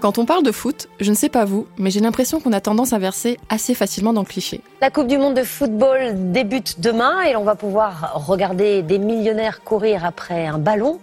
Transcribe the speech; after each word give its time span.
Quand 0.00 0.18
on 0.18 0.26
parle 0.26 0.42
de 0.42 0.52
foot, 0.52 0.88
je 1.00 1.10
ne 1.10 1.14
sais 1.14 1.28
pas 1.28 1.44
vous, 1.44 1.66
mais 1.78 1.90
j'ai 1.90 2.00
l'impression 2.00 2.40
qu'on 2.40 2.52
a 2.52 2.60
tendance 2.60 2.92
à 2.92 2.98
verser 2.98 3.38
assez 3.48 3.74
facilement 3.74 4.12
dans 4.12 4.20
le 4.20 4.26
cliché. 4.26 4.60
La 4.82 4.90
Coupe 4.90 5.06
du 5.06 5.16
Monde 5.16 5.34
de 5.34 5.42
football 5.42 6.32
débute 6.32 6.80
demain 6.80 7.22
et 7.22 7.32
l'on 7.32 7.44
va 7.44 7.54
pouvoir 7.54 8.26
regarder 8.26 8.82
des 8.82 8.98
millionnaires 8.98 9.62
courir 9.62 10.04
après 10.04 10.46
un 10.46 10.58
ballon. 10.58 11.00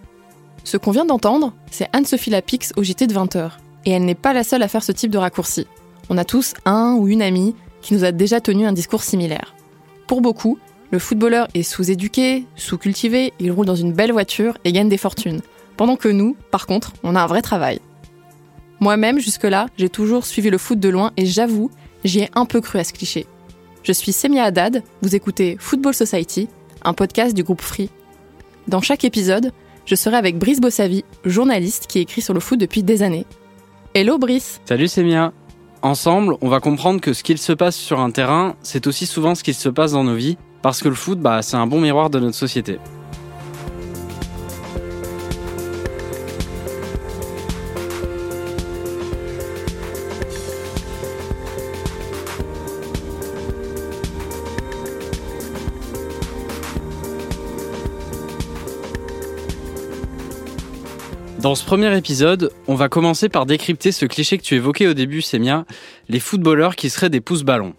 Ce 0.63 0.77
qu'on 0.77 0.91
vient 0.91 1.05
d'entendre, 1.05 1.53
c'est 1.71 1.89
Anne-Sophie 1.93 2.29
Lapix 2.29 2.73
au 2.75 2.83
JT 2.83 3.07
de 3.07 3.13
20h. 3.13 3.51
Et 3.85 3.91
elle 3.91 4.05
n'est 4.05 4.13
pas 4.13 4.33
la 4.33 4.43
seule 4.43 4.61
à 4.61 4.67
faire 4.67 4.83
ce 4.83 4.91
type 4.91 5.09
de 5.09 5.17
raccourci. 5.17 5.65
On 6.09 6.17
a 6.17 6.25
tous 6.25 6.53
un 6.65 6.93
ou 6.93 7.07
une 7.07 7.23
amie 7.23 7.55
qui 7.81 7.95
nous 7.95 8.03
a 8.03 8.11
déjà 8.11 8.39
tenu 8.41 8.67
un 8.67 8.73
discours 8.73 9.03
similaire. 9.03 9.55
Pour 10.05 10.21
beaucoup, 10.21 10.59
le 10.91 10.99
footballeur 10.99 11.47
est 11.55 11.63
sous-éduqué, 11.63 12.45
sous-cultivé, 12.55 13.33
il 13.39 13.51
roule 13.51 13.65
dans 13.65 13.75
une 13.75 13.93
belle 13.93 14.11
voiture 14.11 14.57
et 14.65 14.71
gagne 14.71 14.89
des 14.89 14.97
fortunes. 14.97 15.41
Pendant 15.77 15.95
que 15.95 16.09
nous, 16.09 16.35
par 16.51 16.67
contre, 16.67 16.93
on 17.03 17.15
a 17.15 17.21
un 17.23 17.27
vrai 17.27 17.41
travail. 17.41 17.79
Moi-même, 18.81 19.19
jusque-là, 19.19 19.67
j'ai 19.77 19.89
toujours 19.89 20.25
suivi 20.25 20.49
le 20.49 20.57
foot 20.57 20.79
de 20.79 20.89
loin 20.89 21.11
et 21.15 21.27
j'avoue, 21.27 21.69
j'y 22.03 22.21
ai 22.21 22.31
un 22.33 22.45
peu 22.45 22.61
cru 22.61 22.79
à 22.79 22.83
ce 22.83 22.93
cliché. 22.93 23.27
Je 23.83 23.91
suis 23.91 24.11
Semia 24.11 24.45
Haddad, 24.45 24.81
vous 25.03 25.15
écoutez 25.15 25.55
Football 25.59 25.93
Society, 25.93 26.49
un 26.83 26.93
podcast 26.93 27.35
du 27.35 27.43
groupe 27.43 27.61
Free. 27.61 27.91
Dans 28.67 28.81
chaque 28.81 29.05
épisode, 29.05 29.51
je 29.85 29.93
serai 29.93 30.15
avec 30.15 30.39
Brice 30.39 30.59
Bossavi, 30.59 31.05
journaliste 31.25 31.85
qui 31.85 31.99
écrit 31.99 32.21
sur 32.21 32.33
le 32.33 32.39
foot 32.39 32.59
depuis 32.59 32.81
des 32.81 33.03
années. 33.03 33.27
Hello 33.93 34.17
Brice 34.17 34.59
Salut 34.65 34.87
Semia 34.87 35.31
Ensemble, 35.83 36.37
on 36.41 36.49
va 36.49 36.59
comprendre 36.59 37.01
que 37.01 37.13
ce 37.13 37.21
qu'il 37.21 37.37
se 37.37 37.53
passe 37.53 37.75
sur 37.75 37.99
un 37.99 38.09
terrain, 38.09 38.55
c'est 38.63 38.87
aussi 38.87 39.05
souvent 39.05 39.35
ce 39.35 39.43
qu'il 39.43 39.53
se 39.53 39.69
passe 39.69 39.91
dans 39.91 40.03
nos 40.03 40.15
vies, 40.15 40.37
parce 40.63 40.81
que 40.81 40.89
le 40.89 40.95
foot, 40.95 41.19
bah, 41.19 41.43
c'est 41.43 41.57
un 41.57 41.67
bon 41.67 41.81
miroir 41.81 42.09
de 42.09 42.19
notre 42.19 42.35
société. 42.35 42.79
Dans 61.41 61.55
ce 61.55 61.65
premier 61.65 61.97
épisode, 61.97 62.51
on 62.67 62.75
va 62.75 62.87
commencer 62.87 63.27
par 63.27 63.47
décrypter 63.47 63.91
ce 63.91 64.05
cliché 64.05 64.37
que 64.37 64.43
tu 64.43 64.53
évoquais 64.53 64.85
au 64.85 64.93
début, 64.93 65.23
Semia, 65.23 65.65
les 66.07 66.19
footballeurs 66.19 66.75
qui 66.75 66.91
seraient 66.91 67.09
des 67.09 67.19
pouces-ballons. 67.19 67.73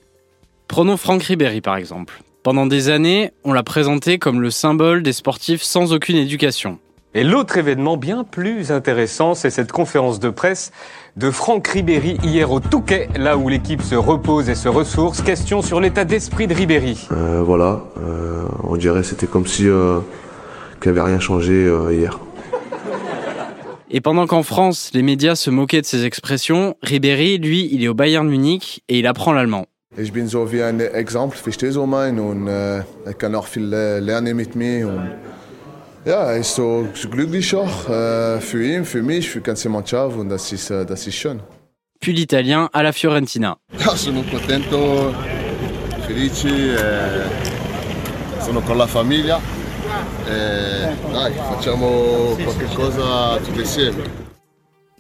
Prenons 0.67 0.97
Franck 0.97 1.23
Ribéry 1.23 1.61
par 1.61 1.77
exemple. 1.77 2.23
Pendant 2.43 2.67
des 2.67 2.89
années, 2.89 3.31
on 3.45 3.53
l'a 3.53 3.63
présenté 3.63 4.19
comme 4.19 4.41
le 4.41 4.51
symbole 4.51 5.05
des 5.05 5.13
sportifs 5.13 5.63
sans 5.63 5.93
aucune 5.93 6.17
éducation. 6.17 6.81
Et 7.15 7.23
l'autre 7.23 7.57
événement 7.57 7.97
bien 7.97 8.25
plus 8.25 8.73
intéressant, 8.73 9.37
c'est 9.37 9.51
cette 9.51 9.71
conférence 9.71 10.19
de 10.19 10.31
presse 10.31 10.73
de 11.17 11.31
Franck 11.31 11.69
Ribéry 11.69 12.19
hier 12.25 12.51
au 12.51 12.59
Touquet, 12.59 13.11
là 13.15 13.37
où 13.37 13.49
l'équipe 13.49 13.83
se 13.83 13.95
repose 13.95 14.49
et 14.49 14.57
se 14.57 14.69
ressource. 14.69 15.23
Question 15.23 15.63
sur 15.63 15.81
l'état 15.81 16.05
d'esprit 16.05 16.49
de 16.49 16.55
Ribéry. 16.55 17.07
Euh, 17.13 17.43
voilà, 17.45 17.85
euh, 17.99 18.43
on 18.65 18.77
dirait 18.77 19.05
c'était 19.05 19.29
comme 19.29 19.47
si 19.47 19.69
euh, 19.69 20.01
qu'il 20.81 20.91
n'y 20.91 20.99
avait 20.99 21.09
rien 21.09 21.21
changé 21.21 21.53
euh, 21.53 21.95
hier. 21.95 22.19
Et 23.95 24.01
pendant 24.01 24.27
qu'en 24.27 24.43
France, 24.43 24.91
les 24.95 25.03
médias 25.03 25.35
se 25.35 25.51
moquaient 25.51 25.83
de 25.83 25.87
ses 25.87 26.07
expressions, 26.07 26.77
Ribéry, 26.83 27.37
lui, 27.37 27.69
il 27.73 27.85
est 27.85 27.89
au 27.89 27.95
Bayern 27.95 28.27
Munich 28.27 28.83
et 28.89 28.99
il 28.99 29.07
apprend 29.07 29.35
l'allemand. 29.35 29.67
Ich 29.99 30.15
bin 30.15 30.27
so 30.27 30.51
wie 30.51 30.63
ein 30.63 30.81
Exempel, 30.81 31.37
verstehst 31.37 31.77
du 31.77 31.85
mein? 31.85 32.19
Und 32.19 32.49
äh, 32.49 32.81
ich 33.11 33.19
kann 33.19 33.35
auch 33.35 33.47
viel 33.47 33.71
äh, 33.75 34.01
lernen 34.01 34.35
mit 34.35 34.57
mir. 34.57 34.89
Und 34.89 35.11
ja, 36.07 36.33
er 36.33 36.39
ist 36.39 36.55
so 36.55 36.89
glücklich 37.11 37.55
auch 37.55 37.91
äh, 37.91 38.41
für 38.41 38.65
ihn, 38.65 38.87
für 38.87 39.03
mich, 39.03 39.29
für 39.29 39.43
ganze 39.43 39.69
Mannschaft 39.69 40.17
und 40.17 40.31
das 40.31 40.51
ist, 40.51 40.71
äh, 40.71 40.87
das 40.87 41.07
ist 41.07 41.17
schön. 41.17 41.41
Puis 42.01 42.15
l'italien 42.15 42.71
à 42.73 42.83
la 42.83 42.93
Fiorentina. 42.93 43.59
Ja, 43.79 43.95
sono 43.95 44.23
contento, 44.23 45.15
felice, 46.07 46.49
eh, 46.49 48.43
sono 48.43 48.63
con 48.63 48.79
la 48.79 48.87
famiglia. 48.87 49.39
E 50.29 50.95
dai, 51.13 51.33
facciamo 51.33 52.37
qualche 52.37 52.67
cosa 52.75 53.39
tutti 53.45 53.61
insieme. 53.61 54.03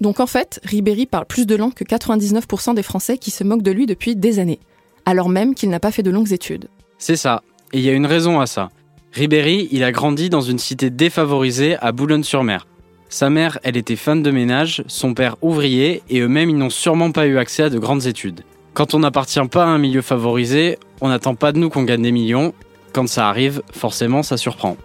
Donc 0.00 0.18
en 0.18 0.26
fait, 0.26 0.60
Ribéry 0.64 1.06
parle 1.06 1.26
plus 1.26 1.46
de 1.46 1.54
langues 1.54 1.74
que 1.74 1.84
99% 1.84 2.74
des 2.74 2.82
Français 2.82 3.18
qui 3.18 3.30
se 3.30 3.44
moquent 3.44 3.62
de 3.62 3.70
lui 3.70 3.86
depuis 3.86 4.16
des 4.16 4.40
années, 4.40 4.58
alors 5.06 5.28
même 5.28 5.54
qu'il 5.54 5.68
n'a 5.70 5.78
pas 5.78 5.92
fait 5.92 6.02
de 6.02 6.10
longues 6.10 6.32
études. 6.32 6.68
C'est 6.98 7.16
ça, 7.16 7.42
et 7.72 7.78
il 7.78 7.84
y 7.84 7.88
a 7.88 7.92
une 7.92 8.06
raison 8.06 8.40
à 8.40 8.46
ça. 8.46 8.70
Ribéry, 9.12 9.68
il 9.70 9.84
a 9.84 9.92
grandi 9.92 10.28
dans 10.30 10.40
une 10.40 10.58
cité 10.58 10.90
défavorisée 10.90 11.76
à 11.80 11.92
Boulogne-sur-Mer. 11.92 12.66
Sa 13.10 13.28
mère, 13.28 13.58
elle 13.62 13.76
était 13.76 13.94
femme 13.94 14.22
de 14.22 14.30
ménage, 14.30 14.82
son 14.86 15.12
père 15.12 15.36
ouvrier, 15.42 16.02
et 16.08 16.20
eux-mêmes, 16.20 16.48
ils 16.48 16.56
n'ont 16.56 16.70
sûrement 16.70 17.12
pas 17.12 17.26
eu 17.26 17.36
accès 17.36 17.64
à 17.64 17.70
de 17.70 17.78
grandes 17.78 18.06
études. 18.06 18.40
Quand 18.72 18.94
on 18.94 19.00
n'appartient 19.00 19.46
pas 19.50 19.64
à 19.64 19.68
un 19.68 19.76
milieu 19.76 20.00
favorisé, 20.00 20.78
on 21.02 21.08
n'attend 21.08 21.34
pas 21.34 21.52
de 21.52 21.58
nous 21.58 21.68
qu'on 21.68 21.82
gagne 21.82 22.02
des 22.02 22.10
millions. 22.10 22.54
Quand 22.92 23.08
ça 23.08 23.28
arrive, 23.28 23.62
forcément, 23.72 24.22
ça 24.22 24.36
surprend. 24.36 24.76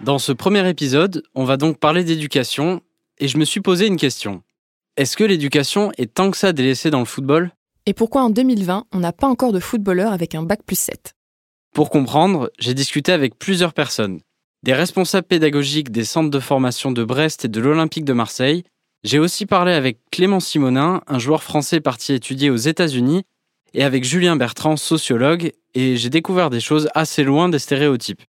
Dans 0.00 0.18
ce 0.18 0.32
premier 0.32 0.68
épisode, 0.68 1.22
on 1.34 1.44
va 1.44 1.56
donc 1.56 1.78
parler 1.78 2.04
d'éducation, 2.04 2.80
et 3.18 3.28
je 3.28 3.38
me 3.38 3.44
suis 3.44 3.60
posé 3.60 3.86
une 3.86 3.98
question. 3.98 4.42
Est-ce 4.96 5.16
que 5.16 5.24
l'éducation 5.24 5.92
est 5.98 6.12
tant 6.12 6.30
que 6.30 6.36
ça 6.36 6.52
délaissée 6.52 6.90
dans 6.90 6.98
le 6.98 7.04
football? 7.04 7.52
Et 7.86 7.92
pourquoi 7.92 8.22
en 8.22 8.30
2020, 8.30 8.86
on 8.92 8.98
n'a 8.98 9.12
pas 9.12 9.26
encore 9.26 9.52
de 9.52 9.60
footballeur 9.60 10.12
avec 10.12 10.34
un 10.34 10.42
bac 10.42 10.60
plus 10.66 10.78
7 10.78 11.14
Pour 11.74 11.90
comprendre, 11.90 12.50
j'ai 12.58 12.74
discuté 12.74 13.12
avec 13.12 13.38
plusieurs 13.38 13.74
personnes. 13.74 14.20
Des 14.62 14.72
responsables 14.72 15.26
pédagogiques 15.26 15.90
des 15.90 16.04
centres 16.04 16.30
de 16.30 16.40
formation 16.40 16.92
de 16.92 17.04
Brest 17.04 17.44
et 17.44 17.48
de 17.48 17.60
l'Olympique 17.60 18.04
de 18.04 18.12
Marseille. 18.12 18.64
J'ai 19.04 19.18
aussi 19.18 19.46
parlé 19.46 19.72
avec 19.72 19.98
Clément 20.12 20.38
Simonin, 20.38 21.02
un 21.08 21.18
joueur 21.18 21.42
français 21.42 21.80
parti 21.80 22.12
étudier 22.12 22.50
aux 22.50 22.56
États-Unis, 22.56 23.24
et 23.74 23.82
avec 23.82 24.04
Julien 24.04 24.36
Bertrand, 24.36 24.76
sociologue, 24.76 25.52
et 25.74 25.96
j'ai 25.96 26.10
découvert 26.10 26.50
des 26.50 26.60
choses 26.60 26.88
assez 26.94 27.24
loin 27.24 27.48
des 27.48 27.58
stéréotypes. 27.58 28.22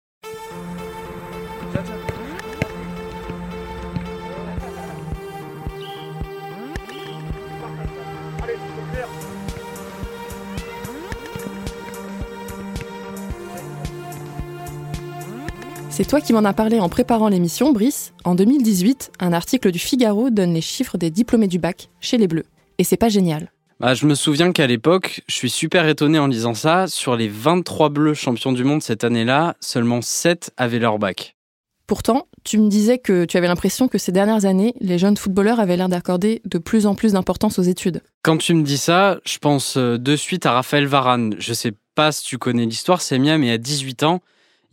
C'est 16.03 16.09
toi 16.09 16.19
qui 16.19 16.33
m'en 16.33 16.43
as 16.43 16.51
parlé 16.51 16.81
en 16.81 16.89
préparant 16.89 17.29
l'émission, 17.29 17.71
Brice. 17.71 18.11
En 18.25 18.35
2018, 18.35 19.13
un 19.21 19.31
article 19.31 19.71
du 19.71 19.79
Figaro 19.79 20.31
donne 20.31 20.53
les 20.53 20.59
chiffres 20.59 20.97
des 20.97 21.09
diplômés 21.09 21.47
du 21.47 21.59
bac 21.59 21.87
chez 22.01 22.17
les 22.17 22.27
Bleus. 22.27 22.43
Et 22.77 22.83
c'est 22.83 22.97
pas 22.97 23.07
génial. 23.07 23.53
Bah, 23.79 23.93
je 23.93 24.05
me 24.05 24.13
souviens 24.13 24.51
qu'à 24.51 24.67
l'époque, 24.67 25.21
je 25.27 25.33
suis 25.33 25.49
super 25.49 25.87
étonné 25.87 26.19
en 26.19 26.27
lisant 26.27 26.55
ça. 26.55 26.87
Sur 26.87 27.15
les 27.15 27.29
23 27.29 27.87
Bleus 27.87 28.15
champions 28.15 28.51
du 28.51 28.65
monde 28.65 28.83
cette 28.83 29.05
année-là, 29.05 29.55
seulement 29.61 30.01
7 30.01 30.51
avaient 30.57 30.77
leur 30.77 30.99
bac. 30.99 31.37
Pourtant, 31.87 32.27
tu 32.43 32.57
me 32.57 32.67
disais 32.67 32.97
que 32.97 33.23
tu 33.23 33.37
avais 33.37 33.47
l'impression 33.47 33.87
que 33.87 33.97
ces 33.97 34.11
dernières 34.11 34.43
années, 34.43 34.73
les 34.81 34.97
jeunes 34.97 35.15
footballeurs 35.15 35.61
avaient 35.61 35.77
l'air 35.77 35.87
d'accorder 35.87 36.41
de 36.43 36.57
plus 36.57 36.85
en 36.85 36.95
plus 36.95 37.13
d'importance 37.13 37.59
aux 37.59 37.63
études. 37.63 38.01
Quand 38.23 38.35
tu 38.35 38.53
me 38.55 38.63
dis 38.63 38.77
ça, 38.77 39.21
je 39.23 39.37
pense 39.37 39.77
euh, 39.77 39.97
de 39.97 40.17
suite 40.17 40.45
à 40.45 40.51
Raphaël 40.51 40.85
Varane. 40.85 41.35
Je 41.39 41.53
sais 41.53 41.71
pas 41.95 42.11
si 42.11 42.25
tu 42.25 42.37
connais 42.37 42.65
l'histoire, 42.65 43.01
c'est 43.01 43.19
mien, 43.19 43.37
mais 43.37 43.51
à 43.51 43.57
18 43.57 44.03
ans, 44.03 44.21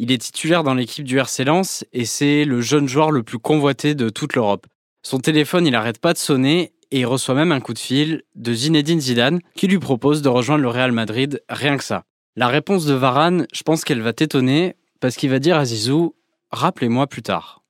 il 0.00 0.10
est 0.12 0.18
titulaire 0.18 0.64
dans 0.64 0.72
l'équipe 0.72 1.04
du 1.04 1.18
RC 1.18 1.44
Lens 1.44 1.84
et 1.92 2.06
c'est 2.06 2.46
le 2.46 2.62
jeune 2.62 2.88
joueur 2.88 3.10
le 3.10 3.22
plus 3.22 3.38
convoité 3.38 3.94
de 3.94 4.08
toute 4.08 4.34
l'Europe. 4.34 4.66
Son 5.02 5.18
téléphone, 5.18 5.66
il 5.66 5.74
arrête 5.74 6.00
pas 6.00 6.14
de 6.14 6.18
sonner 6.18 6.72
et 6.90 7.00
il 7.00 7.06
reçoit 7.06 7.34
même 7.34 7.52
un 7.52 7.60
coup 7.60 7.74
de 7.74 7.78
fil 7.78 8.22
de 8.34 8.54
Zinedine 8.54 8.98
Zidane 8.98 9.40
qui 9.54 9.68
lui 9.68 9.78
propose 9.78 10.22
de 10.22 10.30
rejoindre 10.30 10.62
le 10.62 10.70
Real 10.70 10.92
Madrid, 10.92 11.42
rien 11.50 11.76
que 11.76 11.84
ça. 11.84 12.04
La 12.34 12.48
réponse 12.48 12.86
de 12.86 12.94
Varane, 12.94 13.46
je 13.52 13.62
pense 13.62 13.84
qu'elle 13.84 14.00
va 14.00 14.14
t'étonner 14.14 14.74
parce 15.00 15.16
qu'il 15.16 15.28
va 15.28 15.38
dire 15.38 15.58
à 15.58 15.66
Zizou 15.66 16.14
Rappelez-moi 16.50 17.06
plus 17.06 17.22
tard. 17.22 17.62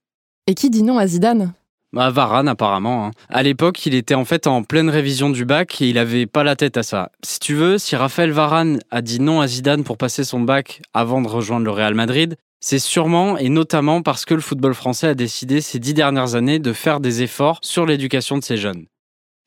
Et 0.47 0.55
qui 0.55 0.71
dit 0.71 0.85
non 0.85 0.99
à 0.99 1.09
Zidane? 1.09 1.53
Bah, 1.93 2.11
Varane, 2.11 2.47
apparemment. 2.49 3.07
hein. 3.07 3.11
À 3.29 3.43
l'époque, 3.43 3.85
il 3.85 3.95
était 3.95 4.15
en 4.15 4.25
fait 4.25 4.47
en 4.47 4.63
pleine 4.63 4.89
révision 4.89 5.29
du 5.31 5.45
bac 5.45 5.81
et 5.83 5.89
il 5.89 5.99
avait 5.99 6.27
pas 6.27 6.45
la 6.45 6.55
tête 6.55 6.77
à 6.77 6.85
ça. 6.85 7.11
Si 7.25 7.41
tu 7.41 7.55
veux, 7.55 7.79
si 7.79 7.97
Raphaël 7.97 8.31
Varane 8.31 8.79
a 8.93 9.03
dit 9.03 9.19
non 9.21 9.41
à 9.41 9.49
Zidane 9.49 9.83
pour 9.83 9.99
passer 9.99 10.23
son 10.23 10.41
bac 10.41 10.83
avant 10.95 11.21
de 11.21 11.27
rejoindre 11.27 11.65
le 11.65 11.73
Real 11.73 11.95
Madrid, 11.95 12.37
c'est 12.61 12.79
sûrement 12.79 13.39
et 13.39 13.49
notamment 13.49 14.03
parce 14.03 14.25
que 14.25 14.35
le 14.35 14.41
football 14.41 14.75
français 14.75 15.09
a 15.09 15.15
décidé 15.15 15.61
ces 15.61 15.81
dix 15.81 15.95
dernières 15.95 16.37
années 16.37 16.61
de 16.61 16.73
faire 16.73 17.01
des 17.01 17.23
efforts 17.23 17.59
sur 17.63 17.87
l'éducation 17.87 18.39
de 18.39 18.45
ses 18.45 18.57
jeunes. 18.57 18.87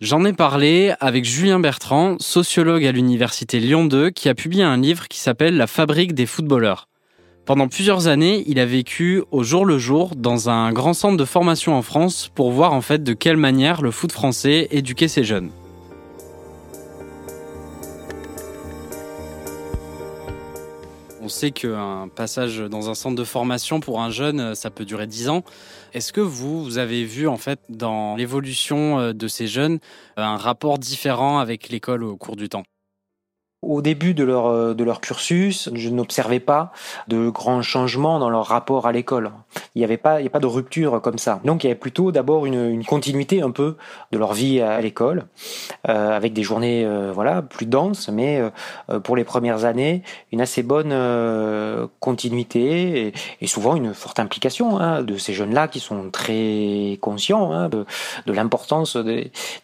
J'en 0.02 0.26
ai 0.26 0.34
parlé 0.34 0.94
avec 1.00 1.24
Julien 1.24 1.62
Bertrand, 1.62 2.18
sociologue 2.20 2.86
à 2.86 2.92
l'université 2.92 3.60
Lyon 3.62 3.86
2, 3.86 4.10
qui 4.10 4.28
a 4.28 4.36
publié 4.36 4.64
un 4.64 4.76
livre 4.76 5.08
qui 5.08 5.20
s'appelle 5.20 5.56
La 5.56 5.68
fabrique 5.68 6.14
des 6.14 6.26
footballeurs. 6.26 6.90
Pendant 7.46 7.68
plusieurs 7.68 8.08
années, 8.08 8.44
il 8.48 8.58
a 8.60 8.66
vécu 8.66 9.22
au 9.32 9.44
jour 9.44 9.66
le 9.66 9.78
jour 9.78 10.16
dans 10.16 10.50
un 10.50 10.72
grand 10.72 10.94
centre 10.94 11.18
de 11.18 11.26
formation 11.26 11.76
en 11.76 11.82
France 11.82 12.32
pour 12.34 12.52
voir 12.52 12.72
en 12.72 12.82
fait 12.82 13.04
de 13.04 13.12
quelle 13.14 13.36
manière 13.36 13.82
le 13.82 13.92
foot 13.92 14.12
français 14.12 14.70
éduquait 14.72 15.10
ses 15.10 15.24
jeunes. 15.24 15.50
sait 21.34 21.52
qu'un 21.52 22.08
passage 22.16 22.60
dans 22.60 22.90
un 22.90 22.94
centre 22.94 23.16
de 23.16 23.24
formation 23.24 23.80
pour 23.80 24.02
un 24.02 24.10
jeune, 24.10 24.56
ça 24.56 24.70
peut 24.70 24.86
durer 24.86 25.08
10 25.08 25.30
ans. 25.30 25.44
Est-ce 25.94 26.14
que 26.14 26.22
vous, 26.22 26.64
vous 26.64 26.78
avez 26.78 27.04
vu 27.04 27.28
en 27.28 27.38
fait 27.38 27.60
dans 27.70 28.16
l'évolution 28.16 29.12
de 29.14 29.28
ces 29.28 29.48
jeunes 29.48 29.80
un 30.16 30.38
rapport 30.38 30.78
différent 30.78 31.40
avec 31.40 31.70
l'école 31.70 32.04
au 32.04 32.16
cours 32.16 32.36
du 32.36 32.50
temps? 32.50 32.64
Au 33.64 33.82
début 33.82 34.14
de 34.14 34.24
leur, 34.24 34.48
euh, 34.48 34.74
de 34.74 34.84
leur 34.84 35.02
cursus, 35.02 35.70
je 35.74 35.90
n'observais 35.90 36.40
pas 36.40 36.72
de 37.08 37.30
grands 37.30 37.62
changements 37.62 38.20
dans 38.20 38.30
leur 38.30 38.46
rapport 38.46 38.88
à 38.88 38.92
l'école. 38.92 39.32
Il 39.76 39.80
n'y 39.80 39.86
avait 39.86 39.98
pas, 39.98 40.22
il 40.22 40.28
a 40.28 40.30
pas 40.30 40.40
de 40.40 40.48
rupture 40.48 41.02
comme 41.02 41.18
ça. 41.18 41.40
Donc 41.44 41.64
il 41.64 41.68
y 41.68 41.70
avait 41.70 41.80
plutôt 41.80 42.12
d'abord 42.12 42.46
une, 42.46 42.70
une, 42.70 42.86
continuité 42.86 43.42
un 43.42 43.52
peu 43.52 43.76
de 44.12 44.18
leur 44.18 44.34
vie 44.34 44.62
à, 44.62 44.80
l'école, 44.82 45.26
euh, 45.88 46.16
avec 46.16 46.34
des 46.34 46.44
journées 46.44 46.86
euh, 46.86 47.12
voilà 47.14 47.42
plus 47.42 47.66
denses, 47.66 48.10
mais 48.10 48.42
euh, 48.90 49.00
pour 49.00 49.16
les 49.16 49.24
premières 49.24 49.66
années, 49.66 50.04
une 50.32 50.42
assez 50.42 50.64
bonne 50.64 50.92
euh, 50.92 51.88
continuité 52.00 53.08
et, 53.08 53.14
et, 53.42 53.48
souvent 53.48 53.76
une 53.76 53.94
forte 53.94 54.20
implication 54.20 54.80
hein, 54.80 55.02
de 55.04 55.18
ces 55.18 55.34
jeunes-là 55.34 55.68
qui 55.68 55.80
sont 55.80 56.10
très 56.12 56.98
conscients 57.02 57.52
hein, 57.52 57.70
de, 57.70 57.86
de 58.26 58.34
l'importance 58.34 58.96
de, 58.96 59.04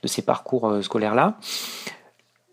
de, 0.04 0.08
ces 0.08 0.22
parcours 0.22 0.80
scolaires-là. 0.82 1.38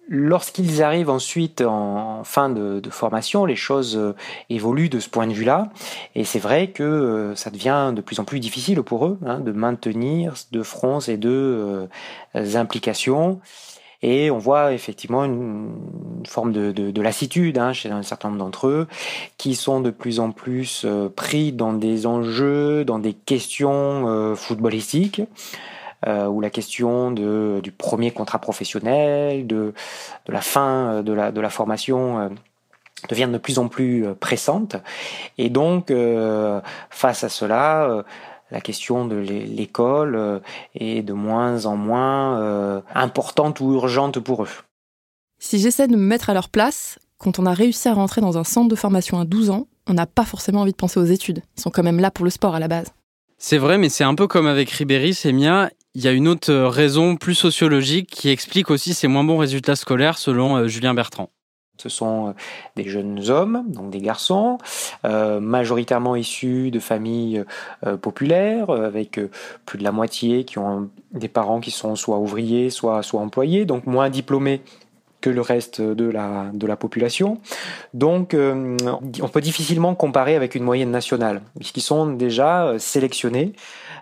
Lorsqu'ils 0.08 0.84
arrivent 0.84 1.10
ensuite 1.10 1.62
en 1.62 2.22
fin 2.22 2.48
de, 2.48 2.80
formation, 2.90 3.44
les 3.44 3.56
choses 3.56 3.96
euh, 3.96 4.14
évoluent 4.50 4.88
de 4.88 5.00
ce 5.00 5.08
point 5.08 5.26
de 5.26 5.32
vue-là, 5.32 5.70
et 6.14 6.22
c'est 6.22 6.38
vrai 6.38 6.68
que 6.68 6.84
euh, 6.84 7.34
ça 7.34 7.50
devient 7.50 7.92
de 7.94 8.00
plus 8.00 8.20
en 8.20 8.24
plus 8.24 8.38
difficile 8.38 8.80
pour 8.82 9.06
eux 9.06 9.18
hein, 9.26 9.40
de 9.40 9.50
maintenir 9.50 10.34
de 10.52 10.62
front 10.62 11.00
ces 11.00 11.16
deux 11.16 11.88
euh, 12.36 12.54
implications. 12.54 13.40
Et 14.02 14.30
on 14.30 14.38
voit 14.38 14.74
effectivement 14.74 15.24
une, 15.24 15.74
forme 16.28 16.52
de 16.52 17.00
lassitude 17.00 17.58
hein, 17.58 17.72
chez 17.72 17.90
un 17.90 18.02
certain 18.02 18.28
nombre 18.28 18.44
d'entre 18.44 18.68
eux, 18.68 18.86
qui 19.38 19.56
sont 19.56 19.80
de 19.80 19.90
plus 19.90 20.20
en 20.20 20.30
plus 20.30 20.86
pris 21.16 21.50
dans 21.52 21.72
des 21.72 22.06
enjeux, 22.06 22.84
dans 22.84 22.98
des 22.98 23.14
questions 23.14 24.34
footballistiques 24.36 25.22
euh, 26.06 26.26
ou 26.26 26.40
la 26.40 26.50
question 26.50 27.10
de, 27.10 27.60
du 27.62 27.72
premier 27.72 28.10
contrat 28.10 28.38
professionnel, 28.38 29.46
de, 29.46 29.72
de 30.26 30.32
la 30.32 30.40
fin 30.40 31.02
de 31.02 31.12
la, 31.12 31.32
de 31.32 31.40
la 31.40 31.50
formation 31.50 32.18
euh, 32.18 32.28
devient 33.08 33.28
de 33.30 33.38
plus 33.38 33.58
en 33.58 33.68
plus 33.68 34.06
euh, 34.06 34.14
pressante. 34.14 34.76
Et 35.38 35.50
donc, 35.50 35.90
euh, 35.90 36.60
face 36.90 37.24
à 37.24 37.28
cela, 37.28 37.84
euh, 37.84 38.02
la 38.50 38.60
question 38.60 39.06
de 39.06 39.16
l'école 39.16 40.40
est 40.76 41.02
de 41.02 41.12
moins 41.12 41.66
en 41.66 41.74
moins 41.74 42.80
importante 42.94 43.58
ou 43.58 43.72
urgente 43.74 44.20
pour 44.20 44.44
eux. 44.44 44.48
Si 45.40 45.58
j'essaie 45.58 45.88
de 45.88 45.96
me 45.96 46.06
mettre 46.06 46.30
à 46.30 46.34
leur 46.34 46.48
place, 46.48 47.00
quand 47.18 47.40
on 47.40 47.46
a 47.46 47.52
réussi 47.52 47.88
à 47.88 47.94
rentrer 47.94 48.20
dans 48.20 48.38
un 48.38 48.44
centre 48.44 48.68
de 48.68 48.76
formation 48.76 49.18
à 49.18 49.24
12 49.24 49.50
ans, 49.50 49.66
on 49.88 49.94
n'a 49.94 50.06
pas 50.06 50.24
forcément 50.24 50.60
envie 50.60 50.70
de 50.70 50.76
penser 50.76 51.00
aux 51.00 51.04
études. 51.06 51.42
Ils 51.56 51.60
sont 51.60 51.70
quand 51.70 51.82
même 51.82 51.98
là 51.98 52.12
pour 52.12 52.24
le 52.24 52.30
sport 52.30 52.54
à 52.54 52.60
la 52.60 52.68
base. 52.68 52.92
C'est 53.36 53.58
vrai, 53.58 53.78
mais 53.78 53.88
c'est 53.88 54.04
un 54.04 54.14
peu 54.14 54.28
comme 54.28 54.46
avec 54.46 54.70
Ribéry, 54.70 55.12
Semia. 55.12 55.68
Il 55.98 56.04
y 56.04 56.08
a 56.08 56.12
une 56.12 56.28
autre 56.28 56.52
raison 56.52 57.16
plus 57.16 57.34
sociologique 57.34 58.10
qui 58.10 58.28
explique 58.28 58.70
aussi 58.70 58.92
ces 58.92 59.08
moins 59.08 59.24
bons 59.24 59.38
résultats 59.38 59.76
scolaires 59.76 60.18
selon 60.18 60.54
euh, 60.54 60.68
Julien 60.68 60.92
Bertrand. 60.92 61.30
Ce 61.78 61.88
sont 61.88 62.28
euh, 62.28 62.30
des 62.76 62.86
jeunes 62.86 63.30
hommes, 63.30 63.64
donc 63.66 63.88
des 63.88 64.00
garçons, 64.00 64.58
euh, 65.06 65.40
majoritairement 65.40 66.14
issus 66.14 66.70
de 66.70 66.80
familles 66.80 67.44
euh, 67.86 67.96
populaires, 67.96 68.68
avec 68.68 69.16
euh, 69.16 69.30
plus 69.64 69.78
de 69.78 69.84
la 69.84 69.90
moitié 69.90 70.44
qui 70.44 70.58
ont 70.58 70.90
des 71.12 71.28
parents 71.28 71.60
qui 71.60 71.70
sont 71.70 71.96
soit 71.96 72.18
ouvriers, 72.18 72.68
soit, 72.68 73.02
soit 73.02 73.22
employés, 73.22 73.64
donc 73.64 73.86
moins 73.86 74.10
diplômés 74.10 74.60
que 75.22 75.30
le 75.30 75.40
reste 75.40 75.80
de 75.80 76.10
la, 76.10 76.50
de 76.52 76.66
la 76.66 76.76
population. 76.76 77.40
Donc, 77.94 78.34
euh, 78.34 78.76
on 79.22 79.28
peut 79.28 79.40
difficilement 79.40 79.94
comparer 79.94 80.36
avec 80.36 80.54
une 80.54 80.62
moyenne 80.62 80.90
nationale, 80.90 81.40
puisqu'ils 81.58 81.80
sont 81.80 82.06
déjà 82.06 82.74
sélectionnés 82.78 83.54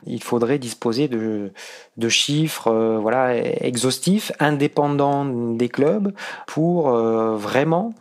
il 0.07 0.23
faudrait 0.23 0.59
disposer 0.59 1.09
de, 1.09 1.53
de 1.97 2.09
chiffres 2.09 2.69
euh, 2.69 2.99
voilà, 2.99 3.37
exhaustifs, 3.37 4.33
indépendants 4.39 5.25
des 5.25 5.69
clubs, 5.69 6.13
pour 6.47 6.89
euh, 6.89 7.37
vraiment 7.37 7.95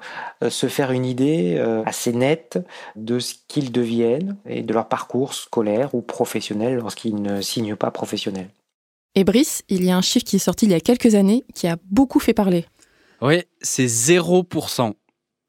euh, 0.43 0.49
se 0.49 0.67
faire 0.67 0.91
une 0.91 1.05
idée 1.05 1.55
euh, 1.57 1.83
assez 1.85 2.13
nette 2.13 2.59
de 2.95 3.19
ce 3.19 3.35
qu'ils 3.47 3.71
deviennent 3.71 4.37
et 4.47 4.61
de 4.61 4.73
leur 4.73 4.87
parcours 4.87 5.33
scolaire 5.33 5.93
ou 5.95 6.01
professionnel 6.01 6.75
lorsqu'ils 6.75 7.21
ne 7.21 7.41
signent 7.41 7.75
pas 7.75 7.91
professionnel. 7.91 8.49
Et 9.15 9.23
Brice, 9.23 9.63
il 9.69 9.83
y 9.83 9.91
a 9.91 9.97
un 9.97 10.01
chiffre 10.01 10.25
qui 10.25 10.37
est 10.37 10.39
sorti 10.39 10.65
il 10.65 10.71
y 10.71 10.75
a 10.75 10.79
quelques 10.79 11.15
années 11.15 11.43
qui 11.53 11.67
a 11.67 11.77
beaucoup 11.91 12.19
fait 12.19 12.33
parler. 12.33 12.65
Oui, 13.21 13.43
c'est 13.61 13.85
0%. 13.85 14.93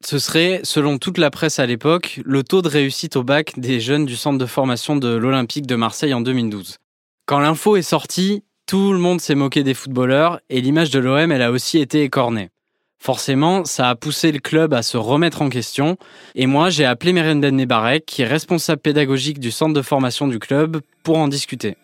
Ce 0.05 0.19
serait, 0.19 0.59
selon 0.61 0.99
toute 0.99 1.17
la 1.17 1.31
presse 1.31 1.57
à 1.57 1.65
l'époque, 1.65 2.21
le 2.25 2.43
taux 2.43 2.61
de 2.61 2.67
réussite 2.67 3.15
au 3.15 3.23
bac 3.23 3.53
des 3.57 3.79
jeunes 3.79 4.05
du 4.05 4.15
centre 4.15 4.37
de 4.37 4.45
formation 4.45 4.95
de 4.95 5.07
l'Olympique 5.07 5.65
de 5.65 5.75
Marseille 5.75 6.13
en 6.13 6.21
2012. 6.21 6.77
Quand 7.25 7.39
l'info 7.39 7.75
est 7.75 7.81
sortie, 7.81 8.43
tout 8.67 8.93
le 8.93 8.99
monde 8.99 9.19
s'est 9.19 9.33
moqué 9.33 9.63
des 9.63 9.73
footballeurs 9.73 10.41
et 10.51 10.61
l'image 10.61 10.91
de 10.91 10.99
l'OM, 10.99 11.31
elle 11.31 11.41
a 11.41 11.49
aussi 11.49 11.79
été 11.79 12.03
écornée. 12.03 12.51
Forcément, 12.99 13.65
ça 13.65 13.89
a 13.89 13.95
poussé 13.95 14.31
le 14.31 14.37
club 14.37 14.75
à 14.75 14.83
se 14.83 14.97
remettre 14.97 15.41
en 15.41 15.49
question 15.49 15.97
et 16.35 16.45
moi, 16.45 16.69
j'ai 16.69 16.85
appelé 16.85 17.11
Merenden 17.11 17.55
Nebarek, 17.55 18.05
qui 18.05 18.21
est 18.21 18.27
responsable 18.27 18.83
pédagogique 18.83 19.39
du 19.39 19.49
centre 19.49 19.73
de 19.73 19.81
formation 19.81 20.27
du 20.27 20.37
club, 20.37 20.81
pour 21.01 21.17
en 21.17 21.27
discuter. 21.27 21.77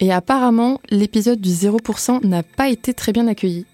Et 0.00 0.14
apparemment, 0.14 0.80
l'épisode 0.88 1.42
du 1.42 1.50
0% 1.50 2.26
n'a 2.26 2.42
pas 2.42 2.70
été 2.70 2.94
très 2.94 3.12
bien 3.12 3.28
accueilli. 3.28 3.66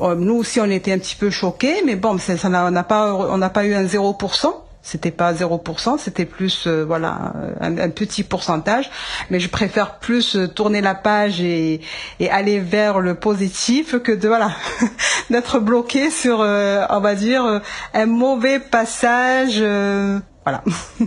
Nous 0.00 0.34
aussi, 0.34 0.60
on 0.60 0.70
était 0.70 0.92
un 0.92 0.98
petit 0.98 1.16
peu 1.16 1.30
choqués, 1.30 1.82
mais 1.84 1.96
bon, 1.96 2.18
ça, 2.18 2.34
on 2.44 2.70
n'a 2.70 2.84
pas, 2.84 3.50
pas 3.52 3.64
eu 3.64 3.74
un 3.74 3.84
0%. 3.84 4.54
C'était 4.86 5.10
pas 5.10 5.32
0%, 5.32 5.96
c'était 5.98 6.26
plus 6.26 6.66
euh, 6.66 6.84
voilà 6.84 7.32
un, 7.58 7.88
petit 7.88 8.22
pourcentage. 8.22 8.90
Mais 9.30 9.40
je 9.40 9.48
préfère 9.48 9.98
plus 9.98 10.36
euh, 10.36 10.46
tourner 10.46 10.82
la 10.82 10.94
page 10.94 11.40
et, 11.40 11.80
aller 12.30 12.60
vers 12.60 13.00
le 13.00 13.14
positif 13.14 13.98
que 14.00 14.12
de 14.12 14.28
voilà 14.28 14.50
d'être 15.30 15.58
bloqué 15.58 16.10
sur 16.10 16.42
euh, 16.42 16.84
on 16.90 17.00
va 17.00 17.14
dire 17.14 17.62
un 17.94 18.06
mauvais 18.06 18.60
passage. 18.60 19.56
Euh, 19.56 20.18
voilà. 20.44 20.62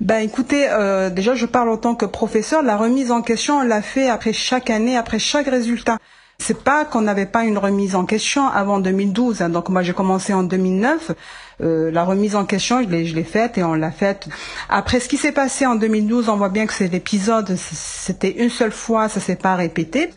Ben 0.00 0.20
écoutez, 0.20 0.66
euh, 0.70 1.10
déjà 1.10 1.34
je 1.34 1.44
parle 1.44 1.68
en 1.68 1.76
tant 1.76 1.94
que 1.94 2.06
professeur. 2.06 2.62
La 2.62 2.78
remise 2.78 3.10
en 3.10 3.20
question, 3.20 3.58
on 3.58 3.62
l'a 3.62 3.82
fait 3.82 4.08
après 4.08 4.32
chaque 4.32 4.70
année, 4.70 4.96
après 4.96 5.18
chaque 5.18 5.46
résultat. 5.46 5.98
C'est 6.40 6.64
pas 6.64 6.86
qu'on 6.86 7.02
n'avait 7.02 7.26
pas 7.26 7.44
une 7.44 7.58
remise 7.58 7.94
en 7.94 8.06
question 8.06 8.48
avant 8.48 8.80
2012. 8.80 9.42
Hein. 9.42 9.50
Donc 9.50 9.68
moi 9.68 9.82
j'ai 9.82 9.92
commencé 9.92 10.32
en 10.32 10.42
2009. 10.42 11.12
Euh, 11.60 11.90
la 11.90 12.02
remise 12.02 12.34
en 12.34 12.46
question, 12.46 12.82
je 12.82 12.88
l'ai, 12.88 13.24
faite 13.24 13.58
et 13.58 13.62
on 13.62 13.74
l'a 13.74 13.90
faite. 13.90 14.26
Après 14.70 15.00
ce 15.00 15.08
qui 15.08 15.18
s'est 15.18 15.32
passé 15.32 15.66
en 15.66 15.74
2012, 15.74 16.30
on 16.30 16.36
voit 16.36 16.48
bien 16.48 16.66
que 16.66 16.72
cet 16.72 16.94
épisode, 16.94 17.54
c'était 17.56 18.30
une 18.30 18.48
seule 18.48 18.72
fois, 18.72 19.10
ça 19.10 19.20
s'est 19.20 19.36
pas 19.36 19.54
répété. 19.54 20.08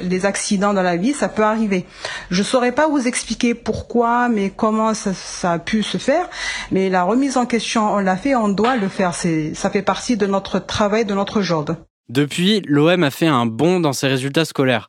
Les 0.00 0.24
accidents 0.24 0.72
dans 0.72 0.82
la 0.82 0.96
vie, 0.96 1.14
ça 1.14 1.28
peut 1.28 1.42
arriver. 1.42 1.84
Je 2.30 2.44
saurais 2.44 2.72
pas 2.72 2.86
vous 2.86 3.08
expliquer 3.08 3.54
pourquoi, 3.54 4.28
mais 4.28 4.50
comment 4.50 4.94
ça, 4.94 5.12
ça 5.12 5.52
a 5.54 5.58
pu 5.58 5.82
se 5.82 5.98
faire. 5.98 6.30
Mais 6.70 6.90
la 6.90 7.02
remise 7.02 7.36
en 7.36 7.44
question, 7.44 7.92
on 7.92 7.98
l'a 7.98 8.16
fait, 8.16 8.36
on 8.36 8.48
doit 8.48 8.76
le 8.76 8.88
faire. 8.88 9.14
C'est, 9.14 9.52
ça 9.54 9.68
fait 9.68 9.82
partie 9.82 10.16
de 10.16 10.26
notre 10.26 10.60
travail, 10.60 11.04
de 11.04 11.14
notre 11.14 11.42
job. 11.42 11.74
Depuis, 12.08 12.62
l'OM 12.66 13.02
a 13.02 13.10
fait 13.10 13.26
un 13.26 13.46
bond 13.46 13.80
dans 13.80 13.92
ses 13.92 14.06
résultats 14.06 14.44
scolaires. 14.44 14.88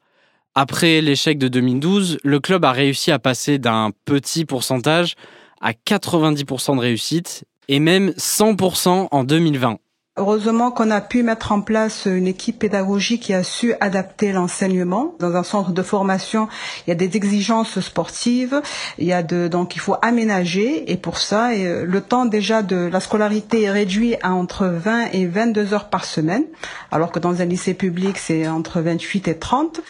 Après 0.56 1.02
l'échec 1.02 1.40
de 1.40 1.48
2012, 1.48 2.20
le 2.24 2.40
club 2.40 2.64
a 2.64 2.72
réussi 2.72 3.12
à 3.12 3.18
passer 3.18 3.58
d'un 3.58 3.90
petit 4.06 4.46
pourcentage 4.46 5.16
à 5.62 5.72
90% 5.72 6.76
de 6.76 6.80
réussite 6.80 7.44
et 7.70 7.80
même 7.80 8.10
100% 8.12 9.08
en 9.10 9.24
2020. 9.24 9.80
Heureusement 10.16 10.70
qu'on 10.70 10.92
a 10.92 11.02
pu 11.02 11.24
mettre 11.24 11.54
en 11.54 11.62
place 11.62 12.06
une 12.06 12.28
équipe 12.28 12.60
pédagogique 12.60 13.24
qui 13.24 13.34
a 13.34 13.42
su 13.42 13.74
adapter 13.80 14.32
l'enseignement. 14.32 15.16
Dans 15.18 15.36
un 15.36 15.42
centre 15.42 15.72
de 15.72 15.82
formation, 15.82 16.48
il 16.86 16.92
y 16.92 16.94
a 16.94 16.96
des 16.96 17.18
exigences 17.18 17.80
sportives, 17.80 18.62
il 19.00 19.08
y 19.08 19.14
a 19.14 19.24
de, 19.24 19.48
donc 19.48 19.76
il 19.76 19.80
faut 19.80 19.96
aménager 20.04 20.92
et 20.92 20.98
pour 20.98 21.18
ça, 21.18 21.50
le 21.56 22.02
temps 22.02 22.26
déjà 22.26 22.62
de 22.62 22.76
la 22.76 23.00
scolarité 23.00 23.64
est 23.64 23.72
réduit 23.72 24.18
à 24.22 24.34
entre 24.34 24.68
20 24.68 25.14
et 25.14 25.26
22 25.26 25.74
heures 25.74 25.90
par 25.90 26.06
semaine, 26.06 26.46
alors 26.92 27.12
que 27.12 27.18
dans 27.18 27.42
un 27.42 27.46
lycée 27.46 27.74
public, 27.74 28.20
c'est 28.20 28.48
entre 28.48 28.82
28 28.82 29.28
et 29.30 29.40
30 29.40 29.82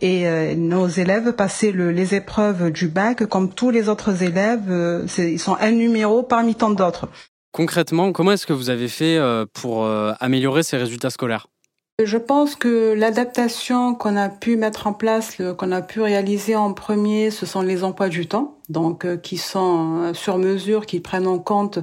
et 0.00 0.26
euh, 0.26 0.54
nos 0.54 0.88
élèves 0.88 1.32
passaient 1.32 1.72
le, 1.72 1.90
les 1.90 2.14
épreuves 2.14 2.70
du 2.70 2.88
bac 2.88 3.26
comme 3.26 3.52
tous 3.52 3.70
les 3.70 3.88
autres 3.88 4.22
élèves. 4.22 4.70
Euh, 4.70 5.06
ils 5.18 5.38
sont 5.38 5.56
un 5.60 5.70
numéro 5.70 6.22
parmi 6.22 6.54
tant 6.54 6.70
d'autres. 6.70 7.08
Concrètement, 7.52 8.12
comment 8.12 8.32
est-ce 8.32 8.46
que 8.46 8.52
vous 8.52 8.70
avez 8.70 8.88
fait 8.88 9.16
euh, 9.16 9.44
pour 9.52 9.86
améliorer 10.20 10.62
ces 10.62 10.76
résultats 10.76 11.10
scolaires? 11.10 11.46
Je 12.04 12.18
pense 12.18 12.56
que 12.56 12.94
l'adaptation 12.94 13.94
qu'on 13.94 14.16
a 14.16 14.28
pu 14.28 14.56
mettre 14.56 14.86
en 14.86 14.92
place, 14.92 15.36
qu'on 15.58 15.72
a 15.72 15.82
pu 15.82 16.00
réaliser 16.00 16.56
en 16.56 16.72
premier, 16.72 17.30
ce 17.30 17.46
sont 17.46 17.62
les 17.62 17.84
emplois 17.84 18.08
du 18.08 18.26
temps, 18.26 18.58
donc 18.68 19.04
euh, 19.04 19.16
qui 19.16 19.36
sont 19.38 20.12
sur 20.14 20.38
mesure, 20.38 20.86
qui 20.86 21.00
prennent 21.00 21.26
en 21.26 21.38
compte 21.38 21.78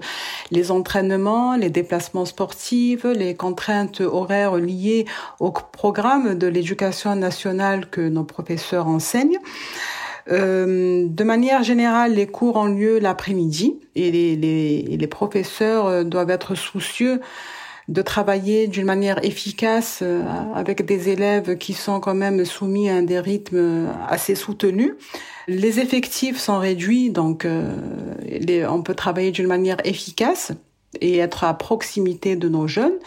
les 0.51 0.71
entraînements, 0.71 1.55
les 1.55 1.69
déplacements 1.69 2.25
sportifs, 2.25 3.03
les 3.03 3.35
contraintes 3.35 4.01
horaires 4.01 4.55
liées 4.55 5.05
au 5.39 5.51
programme 5.51 6.35
de 6.35 6.47
l'éducation 6.47 7.15
nationale 7.15 7.89
que 7.89 8.01
nos 8.01 8.23
professeurs 8.23 8.87
enseignent. 8.87 9.39
Euh, 10.29 11.05
de 11.07 11.23
manière 11.23 11.63
générale, 11.63 12.13
les 12.13 12.27
cours 12.27 12.57
ont 12.57 12.65
lieu 12.65 12.99
l'après-midi 12.99 13.79
et 13.95 14.11
les, 14.11 15.07
professeurs 15.07 15.85
euh, 15.87 16.03
doivent 16.03 16.29
être 16.29 16.55
soucieux 16.55 17.21
de 17.87 18.01
travailler 18.01 18.67
d'une 18.67 18.85
manière 18.85 19.23
efficace 19.23 19.99
euh, 20.01 20.21
avec 20.53 20.85
des 20.85 21.09
élèves 21.09 21.57
qui 21.57 21.73
sont 21.73 21.99
quand 21.99 22.15
même 22.15 22.43
soumis 22.45 22.89
à 22.89 23.01
des 23.01 23.19
rythmes 23.19 23.87
assez 24.07 24.35
soutenus. 24.35 24.93
Les 25.47 25.79
effectifs 25.79 26.37
sont 26.37 26.59
réduits, 26.59 27.09
donc 27.09 27.47
les, 28.25 28.65
on 28.65 28.81
peut 28.81 28.95
travailler 28.95 29.31
d'une 29.31 29.47
manière 29.47 29.77
efficace 29.85 30.51
et 30.99 31.19
être 31.19 31.45
à 31.45 31.53
proximité 31.53 32.35
de 32.35 32.49
nos 32.49 32.67
jeunes, 32.67 32.97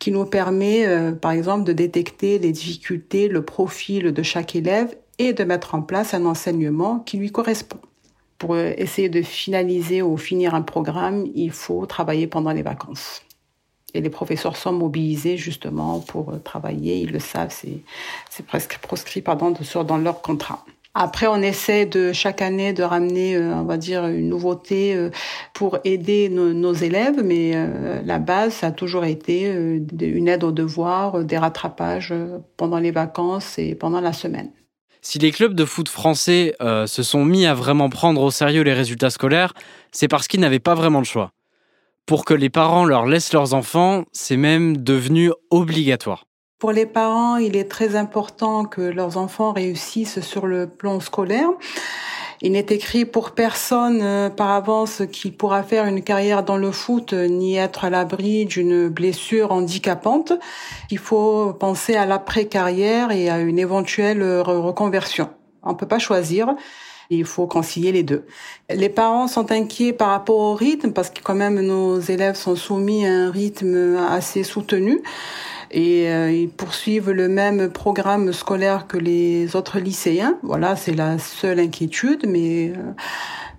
qui 0.00 0.10
nous 0.10 0.24
permet, 0.24 0.88
par 1.20 1.30
exemple, 1.30 1.62
de 1.62 1.72
détecter 1.72 2.40
les 2.40 2.50
difficultés, 2.50 3.28
le 3.28 3.44
profil 3.44 4.12
de 4.12 4.22
chaque 4.24 4.56
élève 4.56 4.96
et 5.18 5.32
de 5.32 5.44
mettre 5.44 5.76
en 5.76 5.82
place 5.82 6.14
un 6.14 6.26
enseignement 6.26 6.98
qui 6.98 7.16
lui 7.16 7.30
correspond. 7.30 7.78
Pour 8.38 8.56
essayer 8.56 9.08
de 9.08 9.22
finaliser 9.22 10.02
ou 10.02 10.16
finir 10.16 10.54
un 10.54 10.62
programme, 10.62 11.26
il 11.34 11.52
faut 11.52 11.86
travailler 11.86 12.26
pendant 12.26 12.50
les 12.50 12.62
vacances. 12.62 13.22
Et 13.94 14.00
les 14.00 14.10
professeurs 14.10 14.56
sont 14.56 14.72
mobilisés 14.72 15.36
justement 15.36 16.00
pour 16.00 16.34
travailler, 16.42 16.98
ils 16.98 17.12
le 17.12 17.20
savent, 17.20 17.54
c'est 18.30 18.46
presque 18.46 18.78
proscrit 18.78 19.22
pardon, 19.22 19.50
de, 19.50 19.82
dans 19.82 19.98
leur 19.98 20.20
contrat. 20.20 20.64
Après, 20.96 21.26
on 21.26 21.42
essaie 21.42 21.86
de 21.86 22.12
chaque 22.12 22.40
année 22.40 22.72
de 22.72 22.84
ramener, 22.84 23.34
euh, 23.34 23.52
on 23.54 23.64
va 23.64 23.76
dire, 23.78 24.06
une 24.06 24.28
nouveauté 24.28 24.94
euh, 24.94 25.10
pour 25.52 25.78
aider 25.82 26.28
nos, 26.28 26.72
élèves, 26.72 27.20
mais 27.24 27.52
euh, 27.54 28.00
la 28.04 28.20
base, 28.20 28.54
ça 28.54 28.68
a 28.68 28.70
toujours 28.70 29.04
été 29.04 29.44
une 29.44 30.28
aide 30.28 30.44
aux 30.44 30.52
devoirs, 30.52 31.24
des 31.24 31.38
rattrapages 31.38 32.14
pendant 32.56 32.78
les 32.78 32.92
vacances 32.92 33.58
et 33.58 33.74
pendant 33.74 34.00
la 34.00 34.12
semaine. 34.12 34.50
Si 35.06 35.18
les 35.18 35.32
clubs 35.32 35.54
de 35.54 35.66
foot 35.66 35.90
français 35.90 36.56
euh, 36.62 36.86
se 36.86 37.02
sont 37.02 37.26
mis 37.26 37.44
à 37.44 37.52
vraiment 37.52 37.90
prendre 37.90 38.22
au 38.22 38.30
sérieux 38.30 38.62
les 38.62 38.72
résultats 38.72 39.10
scolaires, 39.10 39.52
c'est 39.92 40.08
parce 40.08 40.26
qu'ils 40.28 40.40
n'avaient 40.40 40.60
pas 40.60 40.74
vraiment 40.74 40.98
le 40.98 41.04
choix. 41.04 41.30
Pour 42.06 42.26
que 42.26 42.34
les 42.34 42.50
parents 42.50 42.84
leur 42.84 43.06
laissent 43.06 43.32
leurs 43.32 43.54
enfants, 43.54 44.04
c'est 44.12 44.36
même 44.36 44.76
devenu 44.76 45.32
obligatoire. 45.50 46.26
Pour 46.58 46.70
les 46.70 46.84
parents, 46.84 47.36
il 47.36 47.56
est 47.56 47.70
très 47.70 47.96
important 47.96 48.66
que 48.66 48.82
leurs 48.82 49.16
enfants 49.16 49.52
réussissent 49.52 50.20
sur 50.20 50.46
le 50.46 50.66
plan 50.66 51.00
scolaire. 51.00 51.48
Il 52.42 52.52
n'est 52.52 52.66
écrit 52.68 53.06
pour 53.06 53.30
personne 53.30 54.00
euh, 54.02 54.28
par 54.28 54.50
avance 54.50 55.02
qu'il 55.10 55.34
pourra 55.34 55.62
faire 55.62 55.86
une 55.86 56.02
carrière 56.02 56.42
dans 56.42 56.58
le 56.58 56.72
foot 56.72 57.14
euh, 57.14 57.26
ni 57.26 57.56
être 57.56 57.86
à 57.86 57.90
l'abri 57.90 58.44
d'une 58.44 58.88
blessure 58.88 59.50
handicapante. 59.50 60.34
Il 60.90 60.98
faut 60.98 61.54
penser 61.54 61.94
à 61.96 62.04
l'après-carrière 62.04 63.12
et 63.12 63.30
à 63.30 63.38
une 63.40 63.58
éventuelle 63.58 64.22
reconversion. 64.40 65.30
On 65.62 65.70
ne 65.70 65.76
peut 65.76 65.88
pas 65.88 65.98
choisir. 65.98 66.54
Il 67.10 67.24
faut 67.24 67.46
concilier 67.46 67.92
les 67.92 68.02
deux. 68.02 68.24
Les 68.70 68.88
parents 68.88 69.28
sont 69.28 69.52
inquiets 69.52 69.92
par 69.92 70.10
rapport 70.10 70.38
au 70.38 70.54
rythme 70.54 70.92
parce 70.92 71.10
que 71.10 71.20
quand 71.22 71.34
même 71.34 71.60
nos 71.60 72.00
élèves 72.00 72.36
sont 72.36 72.56
soumis 72.56 73.06
à 73.06 73.12
un 73.12 73.30
rythme 73.30 73.96
assez 73.96 74.42
soutenu 74.42 75.02
et 75.70 76.08
euh, 76.08 76.30
ils 76.30 76.48
poursuivent 76.48 77.10
le 77.10 77.28
même 77.28 77.70
programme 77.70 78.32
scolaire 78.32 78.86
que 78.86 78.96
les 78.96 79.56
autres 79.56 79.80
lycéens. 79.80 80.38
Voilà, 80.42 80.76
c'est 80.76 80.94
la 80.94 81.18
seule 81.18 81.58
inquiétude, 81.58 82.26
mais 82.28 82.68
euh, 82.70 82.92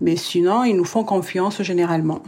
mais 0.01 0.15
sinon 0.15 0.63
ils 0.63 0.75
nous 0.75 0.85
font 0.85 1.03
confiance 1.03 1.61
généralement. 1.61 2.21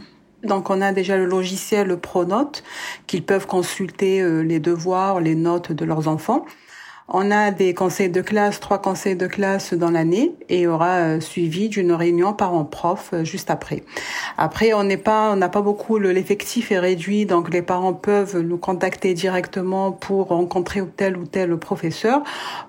Donc 0.44 0.70
on 0.70 0.80
a 0.80 0.92
déjà 0.92 1.16
le 1.16 1.24
logiciel 1.24 1.96
Pronote 1.96 2.62
qu'ils 3.06 3.24
peuvent 3.24 3.46
consulter 3.46 4.20
euh, 4.20 4.42
les 4.42 4.60
devoirs, 4.60 5.20
les 5.20 5.34
notes 5.34 5.72
de 5.72 5.84
leurs 5.84 6.06
enfants. 6.06 6.44
On 7.10 7.30
a 7.30 7.52
des 7.52 7.72
conseils 7.72 8.10
de 8.10 8.20
classe, 8.20 8.60
trois 8.60 8.82
conseils 8.82 9.16
de 9.16 9.26
classe 9.26 9.72
dans 9.72 9.90
l'année 9.90 10.34
et 10.50 10.66
aura 10.66 10.96
euh, 10.96 11.20
suivi 11.20 11.70
d'une 11.70 11.92
réunion 11.92 12.34
parents-prof 12.34 13.10
euh, 13.14 13.24
juste 13.24 13.48
après. 13.48 13.82
Après, 14.36 14.74
on 14.74 14.84
n'est 14.84 14.98
pas, 14.98 15.32
on 15.32 15.36
n'a 15.36 15.48
pas 15.48 15.62
beaucoup, 15.62 15.96
l'effectif 15.96 16.70
est 16.70 16.78
réduit, 16.78 17.24
donc 17.24 17.50
les 17.50 17.62
parents 17.62 17.94
peuvent 17.94 18.38
nous 18.40 18.58
contacter 18.58 19.14
directement 19.14 19.90
pour 19.90 20.28
rencontrer 20.28 20.82
tel 20.98 21.16
ou 21.16 21.24
tel 21.24 21.56
professeur 21.56 22.22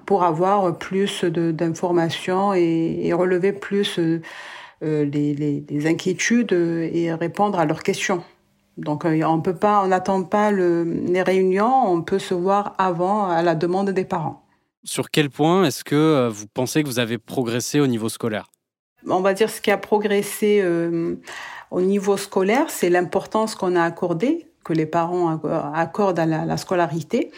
pour 0.05 0.23
avoir 0.23 0.77
plus 0.77 1.25
d'informations 1.25 2.53
et, 2.53 3.11
relever 3.11 3.51
plus 3.51 3.99
euh, 3.99 4.21
les 4.81 5.85
inquiétudes 5.85 6.53
et 6.53 7.11
répondre 7.13 7.59
à 7.59 7.65
leurs 7.65 7.83
questions. 7.83 8.23
Donc 8.79 9.05
euh, 9.05 9.21
on 9.23 9.41
peut 9.41 9.55
pas, 9.55 9.83
on 9.83 9.87
n'attend 9.87 10.23
pas 10.23 10.51
les 10.51 11.21
réunions, 11.21 11.91
on 11.91 12.01
peut 12.01 12.19
se 12.19 12.33
voir 12.33 12.75
avant 12.77 13.27
à 13.29 13.41
la 13.41 13.55
demande 13.55 13.89
des 13.89 14.05
parents. 14.05 14.45
Sur 14.83 15.11
quel 15.11 15.29
point 15.29 15.65
est-ce 15.65 15.83
que 15.83 15.95
euh, 15.95 16.29
vous 16.29 16.47
pensez 16.47 16.83
que 16.83 16.87
vous 16.87 16.99
avez 16.99 17.17
progressé 17.17 17.79
au 17.79 17.87
niveau 17.87 18.09
scolaire? 18.09 18.49
On 19.07 19.21
va 19.21 19.33
dire 19.33 19.49
ce 19.49 19.61
qui 19.61 19.71
a 19.71 19.77
progressé 19.77 20.61
euh, 20.63 21.15
au 21.71 21.81
niveau 21.81 22.17
scolaire, 22.17 22.69
c'est 22.69 22.89
l'importance 22.89 23.55
qu'on 23.55 23.75
a 23.75 23.83
accordée, 23.83 24.48
que 24.63 24.73
les 24.73 24.85
parents 24.85 25.39
accordent 25.73 26.19
à 26.19 26.25
la 26.25 26.57
scolarité. 26.57 27.31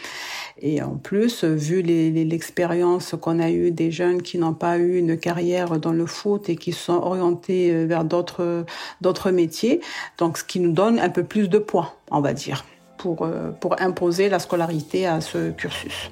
Et 0.60 0.80
en 0.80 0.94
plus, 0.94 1.44
vu 1.44 1.82
l'expérience 1.82 3.14
qu'on 3.20 3.40
a 3.40 3.50
eue 3.50 3.72
des 3.72 3.90
jeunes 3.90 4.22
qui 4.22 4.38
n'ont 4.38 4.54
pas 4.54 4.78
eu 4.78 4.98
une 4.98 5.18
carrière 5.18 5.78
dans 5.80 5.92
le 5.92 6.06
foot 6.06 6.48
et 6.48 6.56
qui 6.56 6.72
sont 6.72 6.94
orientés 6.94 7.72
euh, 7.72 7.84
vers 7.84 8.04
d'autres 8.04 9.30
métiers, 9.30 9.80
donc 10.18 10.38
ce 10.38 10.44
qui 10.44 10.60
nous 10.60 10.72
donne 10.72 11.00
un 11.00 11.08
peu 11.08 11.24
plus 11.24 11.48
de 11.48 11.58
poids, 11.58 11.96
on 12.10 12.20
va 12.20 12.32
dire, 12.32 12.64
pour, 12.96 13.22
euh, 13.22 13.50
pour 13.50 13.80
imposer 13.80 14.28
la 14.28 14.38
scolarité 14.38 15.06
à 15.06 15.20
ce 15.20 15.50
cursus. 15.50 16.10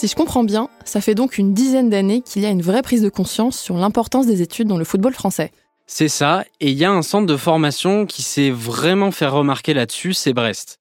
Si 0.00 0.08
je 0.08 0.14
comprends 0.14 0.44
bien, 0.44 0.70
ça 0.86 1.02
fait 1.02 1.14
donc 1.14 1.36
une 1.36 1.52
dizaine 1.52 1.90
d'années 1.90 2.22
qu'il 2.22 2.40
y 2.40 2.46
a 2.46 2.48
une 2.48 2.62
vraie 2.62 2.80
prise 2.80 3.02
de 3.02 3.10
conscience 3.10 3.60
sur 3.60 3.76
l'importance 3.76 4.26
des 4.26 4.40
études 4.40 4.66
dans 4.66 4.78
le 4.78 4.84
football 4.86 5.12
français. 5.12 5.52
C'est 5.86 6.08
ça, 6.08 6.42
et 6.58 6.70
il 6.70 6.78
y 6.78 6.86
a 6.86 6.90
un 6.90 7.02
centre 7.02 7.26
de 7.26 7.36
formation 7.36 8.06
qui 8.06 8.22
s'est 8.22 8.48
vraiment 8.48 9.10
fait 9.10 9.26
remarquer 9.26 9.74
là-dessus, 9.74 10.14
c'est 10.14 10.32
Brest. 10.32 10.80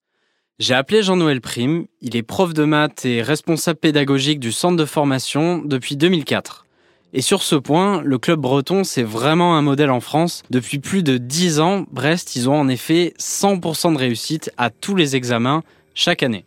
J'ai 0.58 0.74
appelé 0.74 1.04
Jean-Noël 1.04 1.42
Prime, 1.42 1.86
il 2.00 2.16
est 2.16 2.24
prof 2.24 2.54
de 2.54 2.64
maths 2.64 3.04
et 3.04 3.22
responsable 3.22 3.80
pédagogique 3.80 4.40
du 4.40 4.54
centre 4.54 4.78
de 4.78 4.86
formation 4.86 5.58
depuis 5.66 5.98
2004. 5.98 6.66
Et 7.12 7.22
sur 7.22 7.44
ce 7.44 7.58
point, 7.58 8.02
le 8.02 8.20
club 8.20 8.40
breton, 8.40 8.86
c'est 8.86 9.04
vraiment 9.04 9.58
un 9.58 9.62
modèle 9.62 9.92
en 9.92 10.00
France. 10.00 10.44
Depuis 10.50 10.80
plus 10.80 11.04
de 11.04 11.18
10 11.18 11.60
ans, 11.60 11.86
Brest, 11.92 12.38
ils 12.38 12.48
ont 12.48 12.58
en 12.58 12.70
effet 12.70 13.14
100% 13.20 13.92
de 13.92 13.98
réussite 13.98 14.50
à 14.56 14.70
tous 14.70 14.96
les 14.96 15.18
examens 15.18 15.64
chaque 15.94 16.24
année 16.24 16.46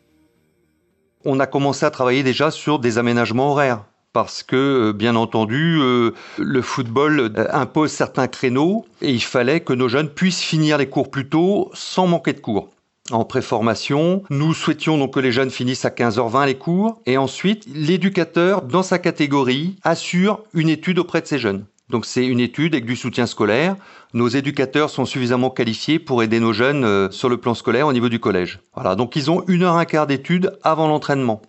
on 1.24 1.40
a 1.40 1.46
commencé 1.46 1.84
à 1.84 1.90
travailler 1.90 2.22
déjà 2.22 2.50
sur 2.50 2.78
des 2.78 2.98
aménagements 2.98 3.52
horaires 3.52 3.84
parce 4.12 4.42
que, 4.42 4.56
euh, 4.90 4.92
bien 4.92 5.16
entendu, 5.16 5.78
euh, 5.80 6.12
le 6.38 6.62
football 6.62 7.18
euh, 7.20 7.46
impose 7.52 7.90
certains 7.90 8.28
créneaux 8.28 8.84
et 9.00 9.10
il 9.10 9.22
fallait 9.22 9.60
que 9.60 9.72
nos 9.72 9.88
jeunes 9.88 10.10
puissent 10.10 10.42
finir 10.42 10.78
les 10.78 10.88
cours 10.88 11.10
plus 11.10 11.28
tôt 11.28 11.70
sans 11.72 12.06
manquer 12.06 12.32
de 12.32 12.40
cours. 12.40 12.68
En 13.10 13.24
préformation, 13.24 14.22
nous 14.30 14.54
souhaitions 14.54 14.96
donc 14.96 15.14
que 15.14 15.20
les 15.20 15.32
jeunes 15.32 15.50
finissent 15.50 15.84
à 15.84 15.90
15h20 15.90 16.46
les 16.46 16.54
cours 16.54 17.00
et 17.04 17.18
ensuite 17.18 17.66
l'éducateur 17.74 18.62
dans 18.62 18.82
sa 18.82 18.98
catégorie 18.98 19.76
assure 19.82 20.40
une 20.54 20.68
étude 20.68 20.98
auprès 20.98 21.20
de 21.20 21.26
ces 21.26 21.38
jeunes. 21.38 21.64
Donc 21.92 22.06
c'est 22.06 22.26
une 22.26 22.40
étude 22.40 22.74
avec 22.74 22.86
du 22.86 22.96
soutien 22.96 23.26
scolaire. 23.26 23.76
Nos 24.14 24.26
éducateurs 24.26 24.88
sont 24.88 25.04
suffisamment 25.04 25.50
qualifiés 25.50 25.98
pour 25.98 26.22
aider 26.22 26.40
nos 26.40 26.54
jeunes 26.54 26.84
euh, 26.84 27.10
sur 27.10 27.28
le 27.28 27.36
plan 27.36 27.52
scolaire 27.52 27.86
au 27.86 27.92
niveau 27.92 28.08
du 28.08 28.18
collège. 28.18 28.60
Voilà, 28.74 28.94
donc 28.94 29.14
ils 29.14 29.30
ont 29.30 29.44
une 29.46 29.62
heure 29.62 29.76
un 29.76 29.84
quart 29.84 30.06
d'études 30.06 30.58
avant 30.64 30.88
l'entraînement. 30.88 31.42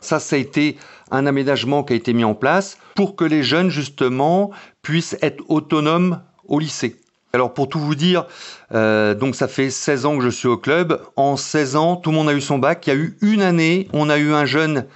Ça, 0.00 0.18
ça 0.18 0.34
a 0.34 0.38
été 0.40 0.76
un 1.12 1.24
aménagement 1.24 1.84
qui 1.84 1.92
a 1.92 1.96
été 1.96 2.12
mis 2.12 2.24
en 2.24 2.34
place 2.34 2.78
pour 2.96 3.14
que 3.14 3.24
les 3.24 3.44
jeunes, 3.44 3.70
justement, 3.70 4.50
puissent 4.82 5.16
être 5.22 5.44
autonomes 5.48 6.20
au 6.48 6.58
lycée. 6.58 6.96
Alors 7.32 7.54
pour 7.54 7.68
tout 7.68 7.78
vous 7.78 7.94
dire, 7.94 8.26
euh, 8.74 9.14
donc 9.14 9.36
ça 9.36 9.46
fait 9.46 9.70
16 9.70 10.04
ans 10.04 10.18
que 10.18 10.24
je 10.24 10.30
suis 10.30 10.48
au 10.48 10.56
club. 10.56 11.00
En 11.14 11.36
16 11.36 11.76
ans, 11.76 11.94
tout 11.94 12.10
le 12.10 12.16
monde 12.16 12.28
a 12.28 12.34
eu 12.34 12.40
son 12.40 12.58
bac. 12.58 12.84
Il 12.88 12.90
y 12.90 12.92
a 12.92 12.96
eu 12.96 13.16
une 13.22 13.40
année, 13.40 13.86
on 13.92 14.10
a 14.10 14.18
eu 14.18 14.32
un 14.32 14.46
jeune 14.46 14.86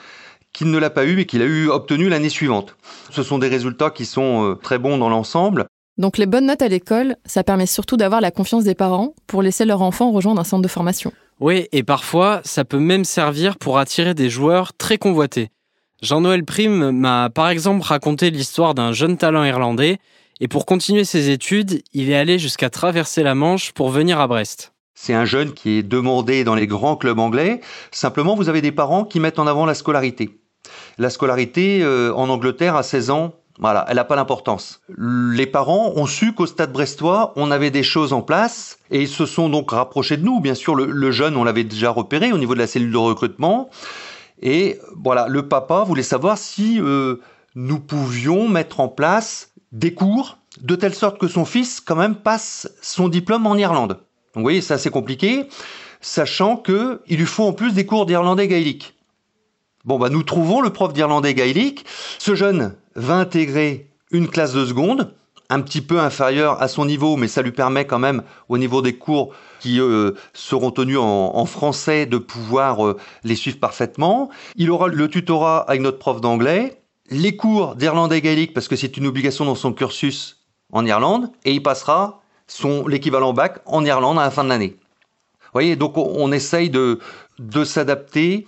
qu'il 0.55 0.71
ne 0.71 0.79
l'a 0.79 0.89
pas 0.89 1.05
eu 1.05 1.17
mais 1.17 1.27
qu'il 1.27 1.43
a 1.43 1.47
eu 1.47 1.69
obtenu 1.69 2.09
l'année 2.09 2.31
suivante. 2.31 2.77
Ce 3.11 3.23
sont 3.23 3.39
des 3.39 3.49
résultats 3.49 3.91
qui 3.91 4.07
sont 4.07 4.53
euh, 4.53 4.55
très 4.55 4.79
bons 4.79 4.97
dans 4.97 5.11
l'ensemble. 5.11 5.67
Donc 5.99 6.17
les 6.17 6.27
bonnes 6.27 6.47
notes 6.47 6.63
à 6.63 6.69
l'école, 6.69 7.17
ça 7.27 7.45
permet 7.45 7.67
surtout 7.67 7.99
d'avoir 7.99 8.23
la 8.23 8.31
confiance 8.31 8.65
des 8.65 8.75
parents 8.75 9.15
pour 9.27 9.43
laisser 9.43 9.67
leur 9.67 9.83
enfant 9.83 10.11
rejoindre 10.11 10.41
un 10.41 10.45
centre 10.45 10.63
de 10.63 10.69
formation. 10.69 11.13
Oui, 11.41 11.67
et 11.73 11.83
parfois, 11.83 12.41
ça 12.45 12.65
peut 12.65 12.79
même 12.79 13.05
servir 13.05 13.59
pour 13.59 13.79
attirer 13.79 14.15
des 14.15 14.31
joueurs 14.31 14.73
très 14.73 14.99
convoités. 14.99 15.51
Jean-Noël 16.03 16.45
Prime 16.45 16.91
m'a 16.91 17.31
par 17.31 17.49
exemple 17.49 17.83
raconté 17.83 18.31
l'histoire 18.31 18.75
d'un 18.75 18.93
jeune 18.93 19.17
talent 19.17 19.45
irlandais, 19.45 19.99
et 20.41 20.49
pour 20.49 20.67
continuer 20.67 21.05
ses 21.05 21.31
études, 21.31 21.83
il 21.93 22.11
est 22.11 22.17
allé 22.17 22.39
jusqu'à 22.39 22.71
traverser 22.71 23.23
la 23.23 23.35
Manche 23.35 23.73
pour 23.73 23.91
venir 23.91 24.21
à 24.21 24.27
Brest. 24.27 24.73
C'est 24.95 25.15
un 25.15 25.25
jeune 25.25 25.53
qui 25.53 25.79
est 25.79 25.83
demandé 25.83 26.45
dans 26.45 26.55
les 26.55 26.67
grands 26.67 26.97
clubs 26.97 27.19
anglais. 27.19 27.61
Simplement, 27.91 28.35
vous 28.35 28.49
avez 28.49 28.61
des 28.61 28.73
parents 28.73 29.05
qui 29.05 29.21
mettent 29.21 29.39
en 29.39 29.47
avant 29.47 29.67
la 29.67 29.75
scolarité. 29.75 30.39
La 30.99 31.11
scolarité 31.11 31.83
euh, 31.83 32.13
en 32.15 32.29
Angleterre 32.29 32.77
à 32.77 32.83
16 32.83 33.11
ans, 33.11 33.35
Voilà, 33.59 33.85
elle 33.89 33.97
n'a 33.97 34.05
pas 34.05 34.17
l'importance. 34.17 34.81
Les 34.99 35.47
parents 35.47 35.93
ont 35.95 36.07
su 36.07 36.33
qu'au 36.33 36.47
stade 36.47 36.73
brestois, 36.73 37.33
on 37.37 37.53
avait 37.53 37.71
des 37.71 37.85
choses 37.85 38.13
en 38.13 38.21
place 38.21 38.79
et 38.91 39.01
ils 39.01 39.09
se 39.09 39.27
sont 39.27 39.49
donc 39.49 39.71
rapprochés 39.71 40.17
de 40.17 40.25
nous. 40.25 40.41
Bien 40.41 40.55
sûr, 40.55 40.75
le, 40.75 41.11
jeune, 41.13 41.37
on 41.37 41.45
l'avait 41.45 41.63
déjà 41.63 41.91
repéré 41.91 42.33
au 42.33 42.39
niveau 42.39 42.55
de 42.55 42.59
la 42.59 42.67
cellule 42.67 42.91
de 42.91 42.97
recrutement. 42.97 43.71
Et 44.43 44.81
voilà, 44.97 45.29
le 45.29 45.47
papa 45.47 45.85
voulait 45.85 46.03
savoir 46.03 46.37
si 46.37 46.81
euh, 46.81 47.21
nous 47.55 47.79
pouvions 47.79 48.49
mettre 48.49 48.81
en 48.81 48.89
place 48.89 49.53
des 49.71 49.95
cours 49.95 50.39
de 50.61 50.77
telle 50.77 50.95
sorte 50.95 51.19
que 51.19 51.29
son 51.29 51.45
fils 51.45 51.81
quand 51.81 51.97
même 51.97 52.15
passe 52.15 52.69
son 52.83 53.09
diplôme 53.09 53.47
en 53.47 53.57
Irlande. 53.57 53.99
Donc 54.35 54.37
vous 54.37 54.43
voyez, 54.43 54.61
c'est 54.61 54.75
assez 54.75 54.91
compliqué, 54.91 55.49
sachant 56.01 56.57
qu'il 56.57 56.99
lui 57.09 57.27
faut 57.27 57.45
en 57.45 57.53
plus 57.53 57.73
des 57.73 57.87
cours 57.87 58.07
d'irlandais 58.07 58.49
gaélique. 58.49 58.94
Bon, 59.85 59.99
bah, 59.99 60.09
nous 60.09 60.23
trouvons 60.23 60.63
le 60.63 60.71
prof 60.71 60.95
d'irlandais 60.95 61.35
gaélique. 61.35 61.85
Ce 62.19 62.35
jeune 62.35 62.75
va 62.95 63.17
intégrer 63.17 63.91
une 64.11 64.29
classe 64.29 64.55
de 64.55 64.65
seconde, 64.65 65.15
un 65.51 65.61
petit 65.61 65.83
peu 65.83 66.01
inférieure 66.01 66.63
à 66.63 66.69
son 66.69 66.87
niveau, 66.87 67.17
mais 67.17 67.29
ça 67.29 67.43
lui 67.43 67.53
permet 67.53 67.87
quand 67.87 67.99
même, 67.99 68.23
au 68.49 68.57
niveau 68.57 68.81
des 68.81 68.95
cours 68.97 69.35
qui 69.61 69.81
euh, 69.81 70.13
seront 70.33 70.71
tenus 70.71 70.99
en, 70.99 71.45
français, 71.45 72.07
de 72.07 72.17
pouvoir 72.17 72.87
euh, 72.87 72.97
les 73.25 73.37
suivre 73.37 73.59
parfaitement. 73.59 74.31
Il 74.57 74.71
aura 74.71 74.89
le 74.89 75.09
tutorat 75.09 75.59
avec 75.69 75.83
notre 75.83 75.99
prof 75.99 76.21
d'anglais, 76.21 76.81
les 77.11 77.37
cours 77.37 77.77
d'irlandais 77.77 78.23
gaélique, 78.23 78.55
parce 78.55 78.69
que 78.69 78.77
c'est 78.77 78.97
une 78.97 79.07
obligation 79.07 79.45
dans 79.45 79.55
son 79.55 79.75
cursus 79.75 80.47
en 80.73 80.87
Irlande, 80.87 81.31
et 81.45 81.53
il 81.53 81.63
passera 81.63 82.23
son 82.47 82.87
l'équivalent 82.89 83.35
bac 83.35 83.59
en 83.67 83.85
Irlande 83.85 84.19
à 84.19 84.23
la 84.23 84.31
fin 84.31 84.45
de 84.45 84.49
l'année. 84.49 84.77
Vous 84.79 85.61
voyez, 85.61 85.77
donc 85.77 85.99
on, 85.99 86.33
essaye 86.33 86.71
de, 86.71 86.99
de 87.39 87.65
s'adapter 87.65 88.47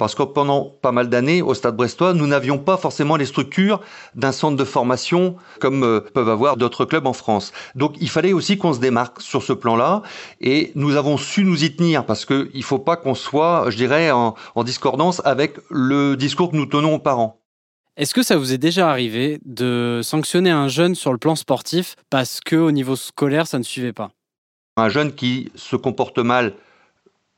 parce 0.00 0.14
que 0.14 0.22
pendant 0.22 0.64
pas 0.80 0.92
mal 0.92 1.10
d'années, 1.10 1.42
au 1.42 1.52
Stade 1.52 1.76
Brestois, 1.76 2.14
nous 2.14 2.26
n'avions 2.26 2.56
pas 2.56 2.78
forcément 2.78 3.16
les 3.16 3.26
structures 3.26 3.82
d'un 4.14 4.32
centre 4.32 4.56
de 4.56 4.64
formation 4.64 5.36
comme 5.60 5.84
euh, 5.84 6.00
peuvent 6.00 6.30
avoir 6.30 6.56
d'autres 6.56 6.86
clubs 6.86 7.06
en 7.06 7.12
France. 7.12 7.52
Donc 7.74 7.96
il 8.00 8.08
fallait 8.08 8.32
aussi 8.32 8.56
qu'on 8.56 8.72
se 8.72 8.80
démarque 8.80 9.20
sur 9.20 9.42
ce 9.42 9.52
plan-là, 9.52 10.00
et 10.40 10.72
nous 10.74 10.96
avons 10.96 11.18
su 11.18 11.44
nous 11.44 11.64
y 11.64 11.76
tenir, 11.76 12.06
parce 12.06 12.24
qu'il 12.24 12.48
ne 12.54 12.62
faut 12.62 12.78
pas 12.78 12.96
qu'on 12.96 13.14
soit, 13.14 13.66
je 13.68 13.76
dirais, 13.76 14.10
en, 14.10 14.34
en 14.54 14.64
discordance 14.64 15.20
avec 15.26 15.58
le 15.68 16.16
discours 16.16 16.50
que 16.50 16.56
nous 16.56 16.64
tenons 16.64 16.94
aux 16.94 16.98
parents. 16.98 17.38
Est-ce 17.98 18.14
que 18.14 18.22
ça 18.22 18.38
vous 18.38 18.54
est 18.54 18.58
déjà 18.58 18.88
arrivé 18.88 19.38
de 19.44 20.00
sanctionner 20.02 20.50
un 20.50 20.68
jeune 20.68 20.94
sur 20.94 21.12
le 21.12 21.18
plan 21.18 21.36
sportif 21.36 21.96
parce 22.08 22.40
que 22.40 22.56
au 22.56 22.70
niveau 22.70 22.96
scolaire 22.96 23.46
ça 23.46 23.58
ne 23.58 23.64
suivait 23.64 23.92
pas? 23.92 24.12
Un 24.78 24.88
jeune 24.88 25.12
qui 25.12 25.52
se 25.56 25.76
comporte 25.76 26.18
mal 26.18 26.54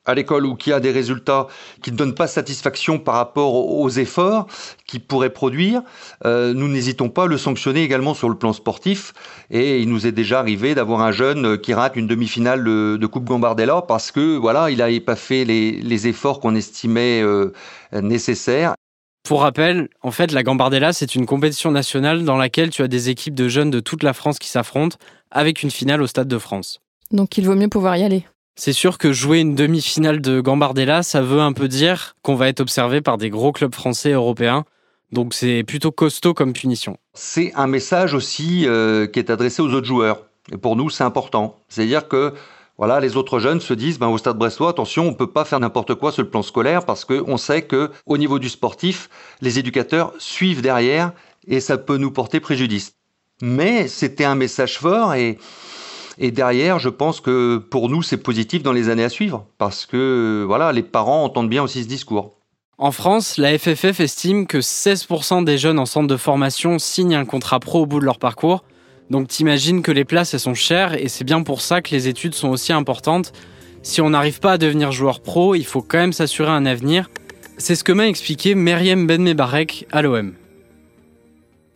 à 0.04 0.14
l'école 0.14 0.46
ou 0.46 0.54
qui 0.54 0.72
a 0.72 0.80
des 0.80 0.90
résultats 0.90 1.46
qui 1.82 1.92
ne 1.92 1.96
donnent 1.96 2.14
pas 2.14 2.26
satisfaction 2.26 2.98
par 2.98 3.14
rapport 3.14 3.54
aux 3.54 3.88
efforts 3.88 4.46
qu'il 4.86 5.00
pourrait 5.00 5.30
produire, 5.30 5.82
euh, 6.24 6.54
nous 6.54 6.68
n'hésitons 6.68 7.08
pas 7.08 7.24
à 7.24 7.26
le 7.26 7.38
sanctionner 7.38 7.82
également 7.82 8.14
sur 8.14 8.28
le 8.28 8.36
plan 8.36 8.52
sportif. 8.52 9.12
Et 9.50 9.80
il 9.80 9.88
nous 9.88 10.06
est 10.06 10.12
déjà 10.12 10.40
arrivé 10.40 10.74
d'avoir 10.74 11.02
un 11.02 11.12
jeune 11.12 11.58
qui 11.58 11.72
rate 11.74 11.96
une 11.96 12.06
demi-finale 12.06 12.64
de, 12.64 13.06
Coupe 13.06 13.24
Gambardella 13.24 13.82
parce 13.82 14.10
que 14.10 14.36
voilà, 14.36 14.70
il 14.70 14.78
n'avait 14.78 15.00
pas 15.00 15.16
fait 15.16 15.44
les, 15.44 16.06
efforts 16.06 16.40
qu'on 16.40 16.54
estimait 16.54 17.22
euh, 17.22 17.52
nécessaires. 17.92 18.74
Pour 19.22 19.42
rappel, 19.42 19.88
en 20.02 20.10
fait, 20.10 20.32
la 20.32 20.42
Gambardella, 20.42 20.92
c'est 20.92 21.14
une 21.14 21.26
compétition 21.26 21.70
nationale 21.70 22.24
dans 22.24 22.36
laquelle 22.36 22.70
tu 22.70 22.82
as 22.82 22.88
des 22.88 23.08
équipes 23.08 23.34
de 23.34 23.48
jeunes 23.48 23.70
de 23.70 23.78
toute 23.78 24.02
la 24.02 24.14
France 24.14 24.38
qui 24.40 24.48
s'affrontent 24.48 24.96
avec 25.30 25.62
une 25.62 25.70
finale 25.70 26.02
au 26.02 26.08
Stade 26.08 26.26
de 26.26 26.38
France. 26.38 26.80
Donc 27.12 27.36
il 27.38 27.46
vaut 27.46 27.54
mieux 27.54 27.68
pouvoir 27.68 27.96
y 27.96 28.02
aller. 28.02 28.24
C'est 28.54 28.72
sûr 28.72 28.98
que 28.98 29.12
jouer 29.12 29.40
une 29.40 29.54
demi-finale 29.54 30.20
de 30.20 30.40
Gambardella, 30.40 31.02
ça 31.02 31.22
veut 31.22 31.40
un 31.40 31.52
peu 31.52 31.68
dire 31.68 32.16
qu'on 32.22 32.34
va 32.34 32.48
être 32.48 32.60
observé 32.60 33.00
par 33.00 33.16
des 33.16 33.30
gros 33.30 33.50
clubs 33.50 33.74
français 33.74 34.10
et 34.10 34.14
européens. 34.14 34.64
Donc 35.10 35.34
c'est 35.34 35.62
plutôt 35.64 35.90
costaud 35.90 36.34
comme 36.34 36.52
punition. 36.52 36.96
C'est 37.14 37.52
un 37.54 37.66
message 37.66 38.14
aussi 38.14 38.66
euh, 38.66 39.06
qui 39.06 39.18
est 39.18 39.30
adressé 39.30 39.62
aux 39.62 39.72
autres 39.72 39.86
joueurs. 39.86 40.22
Et 40.52 40.56
pour 40.56 40.76
nous, 40.76 40.90
c'est 40.90 41.04
important. 41.04 41.56
C'est-à-dire 41.68 42.08
que 42.08 42.34
voilà, 42.78 43.00
les 43.00 43.16
autres 43.16 43.38
jeunes 43.38 43.60
se 43.60 43.74
disent, 43.74 43.98
ben, 43.98 44.08
au 44.08 44.18
Stade 44.18 44.38
Brestois, 44.38 44.70
attention, 44.70 45.06
on 45.06 45.14
peut 45.14 45.30
pas 45.30 45.44
faire 45.44 45.60
n'importe 45.60 45.94
quoi 45.94 46.12
sur 46.12 46.22
le 46.22 46.28
plan 46.28 46.42
scolaire 46.42 46.84
parce 46.84 47.04
qu'on 47.04 47.36
sait 47.36 47.62
que 47.62 47.90
au 48.06 48.18
niveau 48.18 48.38
du 48.38 48.48
sportif, 48.48 49.08
les 49.40 49.58
éducateurs 49.58 50.12
suivent 50.18 50.62
derrière 50.62 51.12
et 51.46 51.60
ça 51.60 51.78
peut 51.78 51.96
nous 51.96 52.10
porter 52.10 52.40
préjudice. 52.40 52.94
Mais 53.40 53.88
c'était 53.88 54.24
un 54.24 54.34
message 54.34 54.78
fort 54.78 55.14
et 55.14 55.38
et 56.18 56.30
derrière, 56.30 56.78
je 56.78 56.88
pense 56.88 57.20
que 57.20 57.58
pour 57.58 57.88
nous, 57.88 58.02
c'est 58.02 58.16
positif 58.16 58.62
dans 58.62 58.72
les 58.72 58.88
années 58.88 59.04
à 59.04 59.08
suivre, 59.08 59.46
parce 59.58 59.86
que 59.86 60.44
voilà, 60.46 60.72
les 60.72 60.82
parents 60.82 61.24
entendent 61.24 61.48
bien 61.48 61.62
aussi 61.62 61.82
ce 61.82 61.88
discours. 61.88 62.34
En 62.78 62.90
France, 62.90 63.38
la 63.38 63.56
FFF 63.58 64.00
estime 64.00 64.46
que 64.46 64.58
16% 64.58 65.44
des 65.44 65.58
jeunes 65.58 65.78
en 65.78 65.86
centre 65.86 66.08
de 66.08 66.16
formation 66.16 66.78
signent 66.78 67.14
un 67.14 67.24
contrat 67.24 67.60
pro 67.60 67.82
au 67.82 67.86
bout 67.86 68.00
de 68.00 68.04
leur 68.04 68.18
parcours. 68.18 68.64
Donc 69.10 69.28
t'imagines 69.28 69.82
que 69.82 69.92
les 69.92 70.04
places, 70.04 70.34
elles 70.34 70.40
sont 70.40 70.54
chères, 70.54 70.94
et 70.94 71.08
c'est 71.08 71.24
bien 71.24 71.42
pour 71.42 71.60
ça 71.60 71.82
que 71.82 71.90
les 71.90 72.08
études 72.08 72.34
sont 72.34 72.48
aussi 72.48 72.72
importantes. 72.72 73.32
Si 73.82 74.00
on 74.00 74.10
n'arrive 74.10 74.40
pas 74.40 74.52
à 74.52 74.58
devenir 74.58 74.90
joueur 74.90 75.20
pro, 75.20 75.54
il 75.54 75.66
faut 75.66 75.82
quand 75.82 75.98
même 75.98 76.12
s'assurer 76.12 76.50
un 76.50 76.66
avenir. 76.66 77.10
C'est 77.58 77.74
ce 77.74 77.84
que 77.84 77.92
m'a 77.92 78.08
expliqué 78.08 78.54
Meriem 78.54 79.06
Benmebarek 79.06 79.86
à 79.92 80.02
l'OM. 80.02 80.34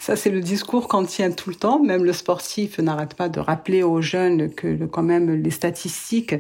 Ça, 0.07 0.15
c'est 0.15 0.31
le 0.31 0.39
discours 0.39 0.87
qu'on 0.87 1.05
tient 1.05 1.33
tout 1.33 1.51
le 1.51 1.57
temps. 1.57 1.81
Même 1.81 2.05
le 2.05 2.13
sportif 2.13 2.79
n'arrête 2.79 3.15
pas 3.15 3.29
de 3.29 3.41
rappeler 3.41 3.83
aux 3.83 4.01
jeunes 4.01 4.55
que 4.55 4.85
quand 4.85 5.03
même 5.03 5.43
les 5.43 5.51
statistiques 5.51 6.37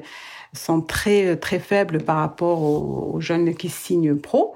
sont 0.52 0.80
très 0.80 1.34
très 1.34 1.58
faibles 1.58 1.98
par 1.98 2.18
rapport 2.18 2.62
aux, 2.62 3.20
jeunes 3.20 3.56
qui 3.56 3.68
signent 3.68 4.14
pro. 4.14 4.54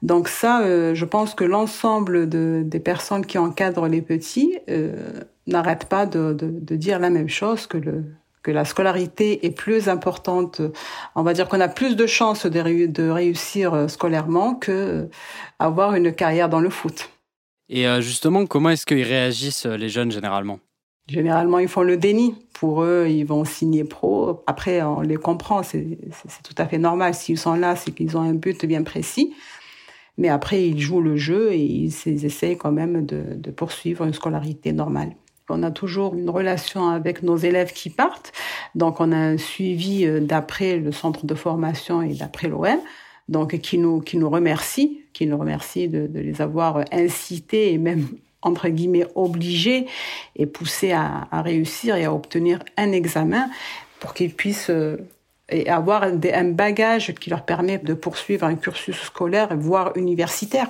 Donc 0.00 0.28
ça, 0.28 0.62
euh, 0.62 0.94
je 0.94 1.04
pense 1.04 1.34
que 1.34 1.44
l'ensemble 1.44 2.30
de, 2.30 2.62
des 2.64 2.80
personnes 2.80 3.26
qui 3.26 3.36
encadrent 3.36 3.88
les 3.88 4.00
petits 4.00 4.58
euh, 4.70 5.20
n'arrêtent 5.46 5.90
pas 5.90 6.06
de, 6.06 6.32
dire 6.32 6.98
la 6.98 7.10
même 7.10 7.28
chose 7.28 7.66
que 7.66 7.76
que 8.42 8.50
la 8.52 8.64
scolarité 8.64 9.44
est 9.44 9.50
plus 9.50 9.90
importante. 9.90 10.62
On 11.14 11.22
va 11.22 11.34
dire 11.34 11.46
qu'on 11.48 11.60
a 11.60 11.68
plus 11.68 11.94
de 11.94 12.06
chances 12.06 12.46
de, 12.46 13.10
réussir 13.10 13.74
euh, 13.74 13.88
scolairement 13.88 14.54
que 14.54 15.10
avoir 15.58 15.94
une 15.94 16.14
carrière 16.14 16.48
dans 16.48 16.60
le 16.60 16.70
foot. 16.70 17.10
Et 17.68 17.86
euh, 17.86 18.00
justement, 18.00 18.46
comment 18.46 18.70
est-ce 18.70 18.86
qu'ils 18.86 19.02
réagissent, 19.02 19.66
euh, 19.66 19.76
les 19.76 19.88
jeunes, 19.88 20.12
généralement? 20.12 20.60
Généralement, 21.08 21.58
ils 21.58 21.68
font 21.68 21.82
le 21.82 21.96
déni. 21.96 22.34
Pour 22.52 22.82
eux, 22.82 23.06
ils 23.08 23.24
vont 23.24 23.44
signer 23.44 23.84
pro. 23.84 24.42
Après, 24.46 24.82
on 24.82 25.00
les 25.00 25.16
comprend, 25.16 25.62
c'est 25.62 25.98
tout 26.42 26.54
à 26.58 26.66
fait 26.66 26.78
normal. 26.78 27.14
S'ils 27.14 27.38
sont 27.38 27.54
là, 27.54 27.76
c'est 27.76 27.92
qu'ils 27.92 28.16
ont 28.16 28.22
un 28.22 28.34
but 28.34 28.64
bien 28.66 28.82
précis. 28.82 29.34
Mais 30.18 30.28
après, 30.28 30.66
ils 30.66 30.80
jouent 30.80 31.02
le 31.02 31.16
jeu 31.16 31.52
et 31.52 31.60
ils, 31.60 32.24
essayent 32.24 32.56
quand 32.56 32.72
même 32.72 33.04
de, 33.04 33.22
de 33.34 33.50
poursuivre 33.50 34.04
une 34.04 34.14
scolarité 34.14 34.72
normale. 34.72 35.12
On 35.48 35.62
a 35.62 35.70
toujours 35.70 36.14
une 36.14 36.30
relation 36.30 36.88
avec 36.88 37.22
nos 37.22 37.36
élèves 37.36 37.72
qui 37.72 37.90
partent. 37.90 38.32
Donc, 38.74 39.00
on 39.00 39.12
a 39.12 39.16
un 39.16 39.36
suivi 39.36 40.06
euh, 40.06 40.20
d'après 40.20 40.78
le 40.78 40.90
centre 40.90 41.24
de 41.24 41.34
formation 41.34 42.02
et 42.02 42.14
d'après 42.14 42.48
l'OM 42.48 42.78
donc 43.28 43.58
qui 43.58 43.78
nous 43.78 44.00
qui 44.00 44.16
nous 44.16 44.30
remercie, 44.30 45.00
qui 45.12 45.26
nous 45.26 45.38
remercie 45.38 45.88
de, 45.88 46.08
les 46.14 46.40
avoir 46.40 46.84
incités 46.92 47.72
et 47.72 47.78
même 47.78 48.06
entre 48.42 48.68
guillemets 48.68 49.06
obligés 49.14 49.86
et 50.36 50.46
poussés 50.46 50.92
à, 50.92 51.26
à 51.30 51.42
réussir 51.42 51.96
et 51.96 52.04
à 52.04 52.12
obtenir 52.12 52.60
un 52.76 52.92
examen 52.92 53.48
pour 53.98 54.14
qu'ils 54.14 54.34
puissent 54.34 54.70
euh, 54.70 54.96
et 55.48 55.68
avoir 55.68 56.02
un 56.02 56.50
bagage 56.50 57.14
qui 57.14 57.30
leur 57.30 57.44
permet 57.44 57.78
de 57.78 57.94
poursuivre 57.94 58.44
un 58.44 58.56
cursus 58.56 58.96
scolaire, 58.96 59.56
voire 59.56 59.96
universitaire. 59.96 60.68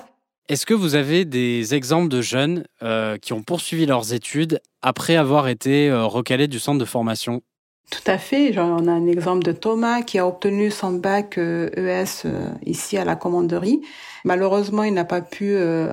Est-ce 0.48 0.66
que 0.66 0.74
vous 0.74 0.94
avez 0.94 1.24
des 1.24 1.74
exemples 1.74 2.08
de 2.08 2.20
jeunes 2.20 2.64
euh, 2.82 3.16
qui 3.18 3.32
ont 3.32 3.42
poursuivi 3.42 3.86
leurs 3.86 4.12
études 4.12 4.60
après 4.82 5.16
avoir 5.16 5.48
été 5.48 5.88
euh, 5.88 6.04
recalés 6.04 6.46
du 6.46 6.60
centre 6.60 6.78
de 6.78 6.84
formation? 6.84 7.42
Tout 7.90 8.10
à 8.10 8.18
fait. 8.18 8.58
on 8.58 8.88
a 8.88 8.92
un 8.92 9.06
exemple 9.06 9.44
de 9.44 9.52
Thomas 9.52 10.02
qui 10.02 10.18
a 10.18 10.26
obtenu 10.26 10.72
son 10.72 10.92
bac 10.92 11.38
ES 11.38 11.40
euh, 11.40 11.68
e 11.76 12.26
euh, 12.26 12.48
ici 12.64 12.98
à 12.98 13.04
la 13.04 13.14
commanderie. 13.14 13.80
Malheureusement, 14.24 14.82
il 14.82 14.92
n'a 14.92 15.04
pas 15.04 15.20
pu 15.20 15.50
euh, 15.54 15.88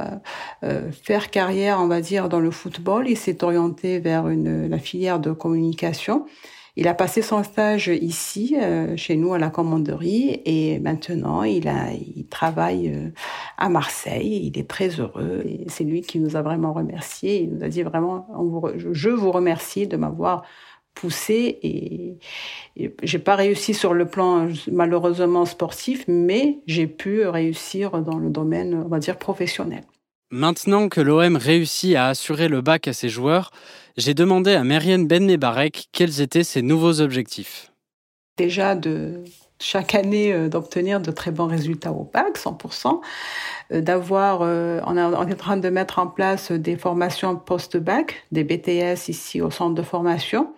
faire 1.04 1.30
carrière, 1.30 1.80
on 1.80 1.88
va 1.88 2.02
dire, 2.02 2.30
dans 2.30 2.40
le 2.40 2.50
football. 2.50 3.08
Il 3.08 3.18
s'est 3.18 3.44
orienté 3.44 4.00
vers 4.00 4.28
une, 4.28 4.68
la 4.68 4.80
filière 4.80 5.20
de 5.20 5.34
communication. 5.34 6.26
Il 6.76 6.88
a 6.88 6.96
passé 6.96 7.22
son 7.22 7.44
stage 7.44 7.90
ici, 7.90 8.56
chez 8.96 9.16
nous, 9.16 9.36
à 9.36 9.38
la 9.38 9.52
commanderie, 9.52 10.42
et 10.46 10.80
maintenant, 10.80 11.44
il, 11.44 11.68
a, 11.68 11.92
il 11.94 12.26
travaille 12.26 13.12
à 13.60 13.70
Marseille. 13.70 14.50
Il 14.52 14.58
est 14.58 14.68
très 14.68 15.00
heureux. 15.00 15.44
C'est 15.68 15.84
lui 15.84 16.02
qui 16.02 16.20
nous 16.20 16.36
a 16.36 16.42
vraiment 16.42 16.74
remercié. 16.74 17.44
Il 17.44 17.54
nous 17.54 17.64
a 17.64 17.68
dit 17.68 17.84
vraiment, 17.84 18.26
je 18.74 19.10
vous 19.10 19.32
remercie 19.32 19.86
de 19.86 19.98
m'avoir 19.98 20.42
poussé 21.04 21.60
et, 21.64 22.18
j'ai 23.04 23.20
pas 23.20 23.36
réussi 23.36 23.74
sur 23.74 23.94
le 23.94 24.06
plan 24.06 24.48
malheureusement 24.72 25.46
sportif, 25.46 26.06
mais 26.08 26.60
j'ai 26.66 26.88
pu 26.88 27.28
réussir 27.28 28.02
dans 28.02 28.18
le 28.18 28.30
domaine, 28.30 28.84
on 28.86 28.88
va 28.88 29.00
dire, 29.00 29.18
professionnel. 29.18 29.84
Maintenant 30.32 30.88
que 30.88 31.02
l'OM 31.02 31.36
réussit 31.36 31.96
à 31.96 32.08
assurer 32.08 32.48
le 32.48 32.62
bac 32.62 32.88
à 32.88 32.94
ses 32.94 33.10
joueurs, 33.10 33.52
j'ai 33.98 34.14
demandé 34.14 34.54
à 34.54 34.64
Marianne 34.64 35.06
Bennebarek 35.06 35.90
quels 35.92 36.22
étaient 36.22 36.46
ses 36.46 36.62
nouveaux 36.62 37.02
objectifs. 37.02 37.72
Déjà 38.38 38.74
de 38.74 39.26
chaque 39.60 39.94
année 39.94 40.50
d'obtenir 40.50 41.02
de 41.02 41.12
très 41.12 41.32
bons 41.32 41.48
résultats 41.48 41.92
au 41.92 42.10
bac, 42.12 42.38
100%, 42.38 43.02
d'avoir, 43.72 44.42
on, 44.42 44.98
on 44.98 45.28
est 45.28 45.34
en 45.34 45.36
train 45.36 45.58
de 45.58 45.70
mettre 45.70 46.00
en 46.00 46.08
place 46.08 46.52
des 46.52 46.78
formations 46.78 47.36
post-bac, 47.36 48.24
des 48.32 48.46
BTS 48.46 49.10
ici 49.10 49.42
au 49.42 49.52
centre 49.52 49.76
de 49.76 49.84
formation. 49.84 50.54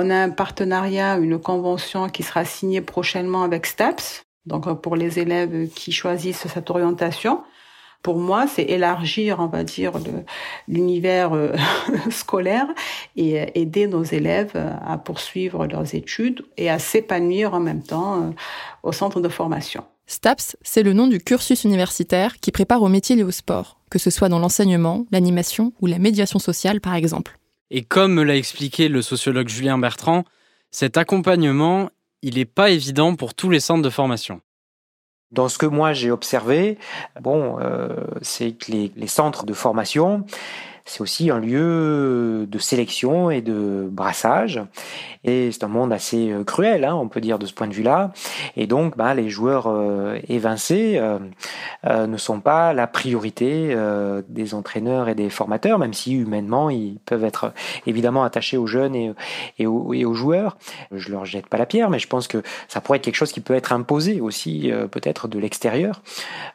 On 0.00 0.10
a 0.10 0.14
un 0.14 0.30
partenariat, 0.30 1.16
une 1.16 1.40
convention 1.40 2.08
qui 2.08 2.22
sera 2.22 2.44
signée 2.44 2.80
prochainement 2.80 3.42
avec 3.42 3.66
STAPS, 3.66 4.22
donc 4.46 4.80
pour 4.80 4.94
les 4.94 5.18
élèves 5.18 5.68
qui 5.74 5.90
choisissent 5.90 6.46
cette 6.46 6.70
orientation. 6.70 7.42
Pour 8.04 8.16
moi, 8.16 8.46
c'est 8.46 8.62
élargir, 8.62 9.40
on 9.40 9.48
va 9.48 9.64
dire, 9.64 9.94
l'univers 10.68 11.32
euh, 11.32 11.52
scolaire 12.10 12.68
et 13.16 13.60
aider 13.60 13.88
nos 13.88 14.04
élèves 14.04 14.52
à 14.86 14.98
poursuivre 14.98 15.66
leurs 15.66 15.96
études 15.96 16.44
et 16.56 16.70
à 16.70 16.78
s'épanouir 16.78 17.52
en 17.54 17.58
même 17.58 17.82
temps 17.82 18.22
euh, 18.22 18.30
au 18.84 18.92
centre 18.92 19.20
de 19.20 19.28
formation. 19.28 19.82
STAPS, 20.06 20.56
c'est 20.62 20.84
le 20.84 20.92
nom 20.92 21.08
du 21.08 21.18
cursus 21.18 21.64
universitaire 21.64 22.38
qui 22.38 22.52
prépare 22.52 22.82
au 22.82 22.88
métier 22.88 23.18
et 23.18 23.24
au 23.24 23.32
sport, 23.32 23.80
que 23.90 23.98
ce 23.98 24.10
soit 24.10 24.28
dans 24.28 24.38
l'enseignement, 24.38 25.06
l'animation 25.10 25.72
ou 25.80 25.86
la 25.86 25.98
médiation 25.98 26.38
sociale 26.38 26.80
par 26.80 26.94
exemple. 26.94 27.36
Et 27.70 27.82
comme 27.82 28.14
me 28.14 28.22
l'a 28.22 28.36
expliqué 28.36 28.88
le 28.88 29.02
sociologue 29.02 29.48
Julien 29.48 29.78
Bertrand, 29.78 30.24
cet 30.70 30.96
accompagnement, 30.96 31.90
il 32.22 32.36
n'est 32.36 32.44
pas 32.44 32.70
évident 32.70 33.14
pour 33.14 33.34
tous 33.34 33.50
les 33.50 33.60
centres 33.60 33.82
de 33.82 33.90
formation. 33.90 34.40
Dans 35.30 35.48
ce 35.48 35.58
que 35.58 35.66
moi 35.66 35.92
j'ai 35.92 36.10
observé, 36.10 36.78
bon, 37.20 37.58
euh, 37.60 37.94
c'est 38.22 38.52
que 38.52 38.72
les, 38.72 38.92
les, 38.96 39.06
centres 39.06 39.44
de 39.44 39.52
formation, 39.52 40.24
c'est 40.88 41.02
aussi 41.02 41.30
un 41.30 41.38
lieu 41.38 42.46
de 42.48 42.58
sélection 42.58 43.30
et 43.30 43.42
de 43.42 43.88
brassage. 43.90 44.60
Et 45.24 45.50
c'est 45.52 45.64
un 45.64 45.68
monde 45.68 45.92
assez 45.92 46.30
euh, 46.30 46.44
cruel, 46.44 46.84
hein, 46.84 46.94
on 46.94 47.08
peut 47.08 47.20
dire, 47.20 47.38
de 47.38 47.46
ce 47.46 47.52
point 47.52 47.66
de 47.66 47.74
vue-là. 47.74 48.12
Et 48.56 48.66
donc, 48.66 48.96
bah, 48.96 49.14
les 49.14 49.28
joueurs 49.28 49.66
euh, 49.66 50.18
évincés 50.28 50.94
euh, 50.96 51.18
euh, 51.86 52.06
ne 52.06 52.16
sont 52.16 52.40
pas 52.40 52.72
la 52.72 52.86
priorité 52.86 53.68
euh, 53.70 54.22
des 54.28 54.54
entraîneurs 54.54 55.08
et 55.08 55.14
des 55.14 55.28
formateurs, 55.28 55.78
même 55.78 55.92
si 55.92 56.14
humainement, 56.14 56.70
ils 56.70 56.98
peuvent 57.04 57.24
être 57.24 57.52
évidemment 57.86 58.24
attachés 58.24 58.56
aux 58.56 58.66
jeunes 58.66 58.94
et, 58.94 59.66
aux, 59.66 59.92
et 59.92 60.04
aux, 60.04 60.14
joueurs. 60.14 60.56
Je 60.92 61.10
leur 61.10 61.26
jette 61.26 61.46
pas 61.46 61.58
la 61.58 61.66
pierre, 61.66 61.90
mais 61.90 61.98
je 61.98 62.08
pense 62.08 62.28
que 62.28 62.42
ça 62.68 62.80
pourrait 62.80 62.98
être 62.98 63.04
quelque 63.04 63.14
chose 63.14 63.32
qui 63.32 63.40
peut 63.40 63.54
être 63.54 63.72
imposé 63.72 64.20
aussi, 64.20 64.72
peut-être 64.90 65.28
de 65.28 65.38
l'extérieur, 65.38 66.02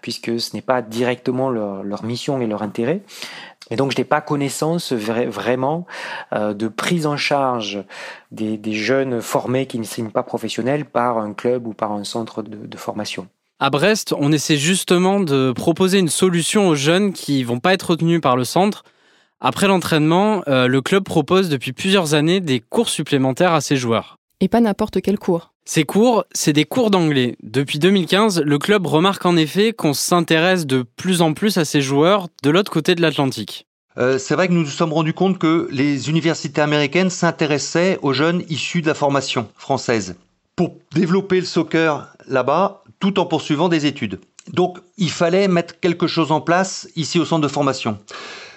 puisque 0.01 0.39
ce 0.39 0.55
n'est 0.55 0.61
pas 0.61 0.81
directement 0.81 1.49
leur, 1.49 1.83
leur 1.83 2.03
mission 2.03 2.41
et 2.41 2.47
leur 2.47 2.63
intérêt. 2.63 3.01
Et 3.69 3.75
donc, 3.75 3.91
je 3.91 3.97
n'ai 3.97 4.03
pas 4.03 4.21
connaissance 4.21 4.91
vraiment 4.91 5.85
euh, 6.33 6.53
de 6.53 6.67
prise 6.67 7.05
en 7.05 7.17
charge 7.17 7.83
des, 8.31 8.57
des, 8.57 8.73
jeunes 8.73 9.21
formés 9.21 9.67
qui 9.67 9.79
ne 9.79 9.83
signent 9.83 10.11
pas 10.11 10.23
professionnels 10.23 10.85
par 10.85 11.17
un 11.17 11.33
club 11.33 11.67
ou 11.67 11.73
par 11.73 11.91
un 11.93 12.03
centre 12.03 12.41
de, 12.41 12.67
de, 12.67 12.77
formation. 12.77 13.27
À 13.59 13.69
Brest, 13.69 14.13
on 14.19 14.31
essaie 14.31 14.57
justement 14.57 15.21
de 15.21 15.53
proposer 15.53 15.99
une 15.99 16.09
solution 16.09 16.67
aux 16.67 16.75
jeunes 16.75 17.13
qui 17.13 17.43
vont 17.43 17.59
pas 17.59 17.73
être 17.73 17.91
retenus 17.91 18.19
par 18.19 18.35
le 18.35 18.43
centre. 18.43 18.83
Après 19.39 19.67
l'entraînement, 19.67 20.41
euh, 20.47 20.67
le 20.67 20.81
club 20.81 21.03
propose 21.03 21.49
depuis 21.49 21.73
plusieurs 21.73 22.13
années 22.13 22.41
des 22.41 22.59
cours 22.59 22.89
supplémentaires 22.89 23.53
à 23.53 23.61
ses 23.61 23.75
joueurs. 23.75 24.17
Et 24.39 24.49
pas 24.49 24.59
n'importe 24.59 25.01
quel 25.01 25.17
cours. 25.17 25.52
Ces 25.65 25.85
cours, 25.85 26.25
c'est 26.33 26.51
des 26.51 26.65
cours 26.65 26.91
d'anglais. 26.91 27.37
Depuis 27.41 27.79
2015, 27.79 28.41
le 28.41 28.57
club 28.59 28.85
remarque 28.85 29.25
en 29.25 29.37
effet 29.37 29.71
qu'on 29.71 29.93
s'intéresse 29.93 30.65
de 30.65 30.83
plus 30.83 31.21
en 31.21 31.33
plus 31.33 31.57
à 31.57 31.63
ces 31.63 31.81
joueurs 31.81 32.27
de 32.43 32.49
l'autre 32.49 32.71
côté 32.71 32.95
de 32.95 33.01
l'Atlantique. 33.01 33.65
Euh, 33.97 34.17
c'est 34.17 34.35
vrai 34.35 34.49
que 34.49 34.53
nous 34.53 34.63
nous 34.63 34.67
sommes 34.67 34.91
rendus 34.91 35.13
compte 35.13 35.39
que 35.39 35.69
les 35.71 36.09
universités 36.09 36.59
américaines 36.59 37.09
s'intéressaient 37.09 37.97
aux 38.01 38.11
jeunes 38.11 38.43
issus 38.49 38.81
de 38.81 38.87
la 38.87 38.93
formation 38.93 39.47
française 39.55 40.15
pour 40.55 40.75
développer 40.93 41.39
le 41.39 41.45
soccer 41.45 42.13
là-bas 42.27 42.83
tout 42.99 43.17
en 43.19 43.25
poursuivant 43.25 43.69
des 43.69 43.85
études. 43.85 44.19
Donc 44.51 44.79
il 44.97 45.11
fallait 45.11 45.47
mettre 45.47 45.79
quelque 45.79 46.07
chose 46.07 46.31
en 46.31 46.41
place 46.41 46.89
ici 46.97 47.19
au 47.19 47.25
centre 47.25 47.41
de 47.41 47.47
formation. 47.47 47.99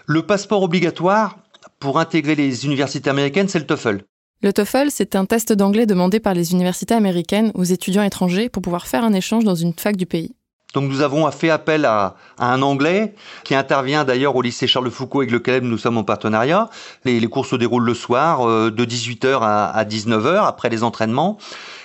Le 0.06 0.22
passeport 0.22 0.62
obligatoire 0.62 1.38
pour 1.78 2.00
intégrer 2.00 2.34
les 2.34 2.64
universités 2.64 3.10
américaines, 3.10 3.48
c'est 3.48 3.58
le 3.58 3.66
TOEFL. 3.66 4.02
Le 4.42 4.52
TOEFL, 4.52 4.90
c'est 4.90 5.16
un 5.16 5.24
test 5.24 5.52
d'anglais 5.54 5.86
demandé 5.86 6.20
par 6.20 6.34
les 6.34 6.52
universités 6.52 6.94
américaines 6.94 7.52
aux 7.54 7.64
étudiants 7.64 8.02
étrangers 8.02 8.50
pour 8.50 8.62
pouvoir 8.62 8.86
faire 8.86 9.02
un 9.02 9.14
échange 9.14 9.44
dans 9.44 9.54
une 9.54 9.72
fac 9.72 9.96
du 9.96 10.04
pays. 10.04 10.34
Donc 10.74 10.90
nous 10.90 11.00
avons 11.00 11.30
fait 11.30 11.48
appel 11.48 11.86
à, 11.86 12.16
un 12.38 12.60
Anglais 12.60 13.14
qui 13.44 13.54
intervient 13.54 14.04
d'ailleurs 14.04 14.36
au 14.36 14.42
lycée 14.42 14.66
Charles 14.66 14.90
Foucault 14.90 15.20
avec 15.20 15.30
lequel 15.30 15.62
nous 15.62 15.78
sommes 15.78 15.96
en 15.96 16.04
partenariat. 16.04 16.68
Les, 17.04 17.18
les 17.18 17.26
cours 17.28 17.46
se 17.46 17.56
déroulent 17.56 17.86
le 17.86 17.94
soir 17.94 18.46
euh, 18.46 18.70
de 18.70 18.84
18h 18.84 19.38
à, 19.40 19.70
à 19.70 19.84
19h 19.84 20.46
après 20.46 20.68
les 20.68 20.82
entraînements 20.82 21.38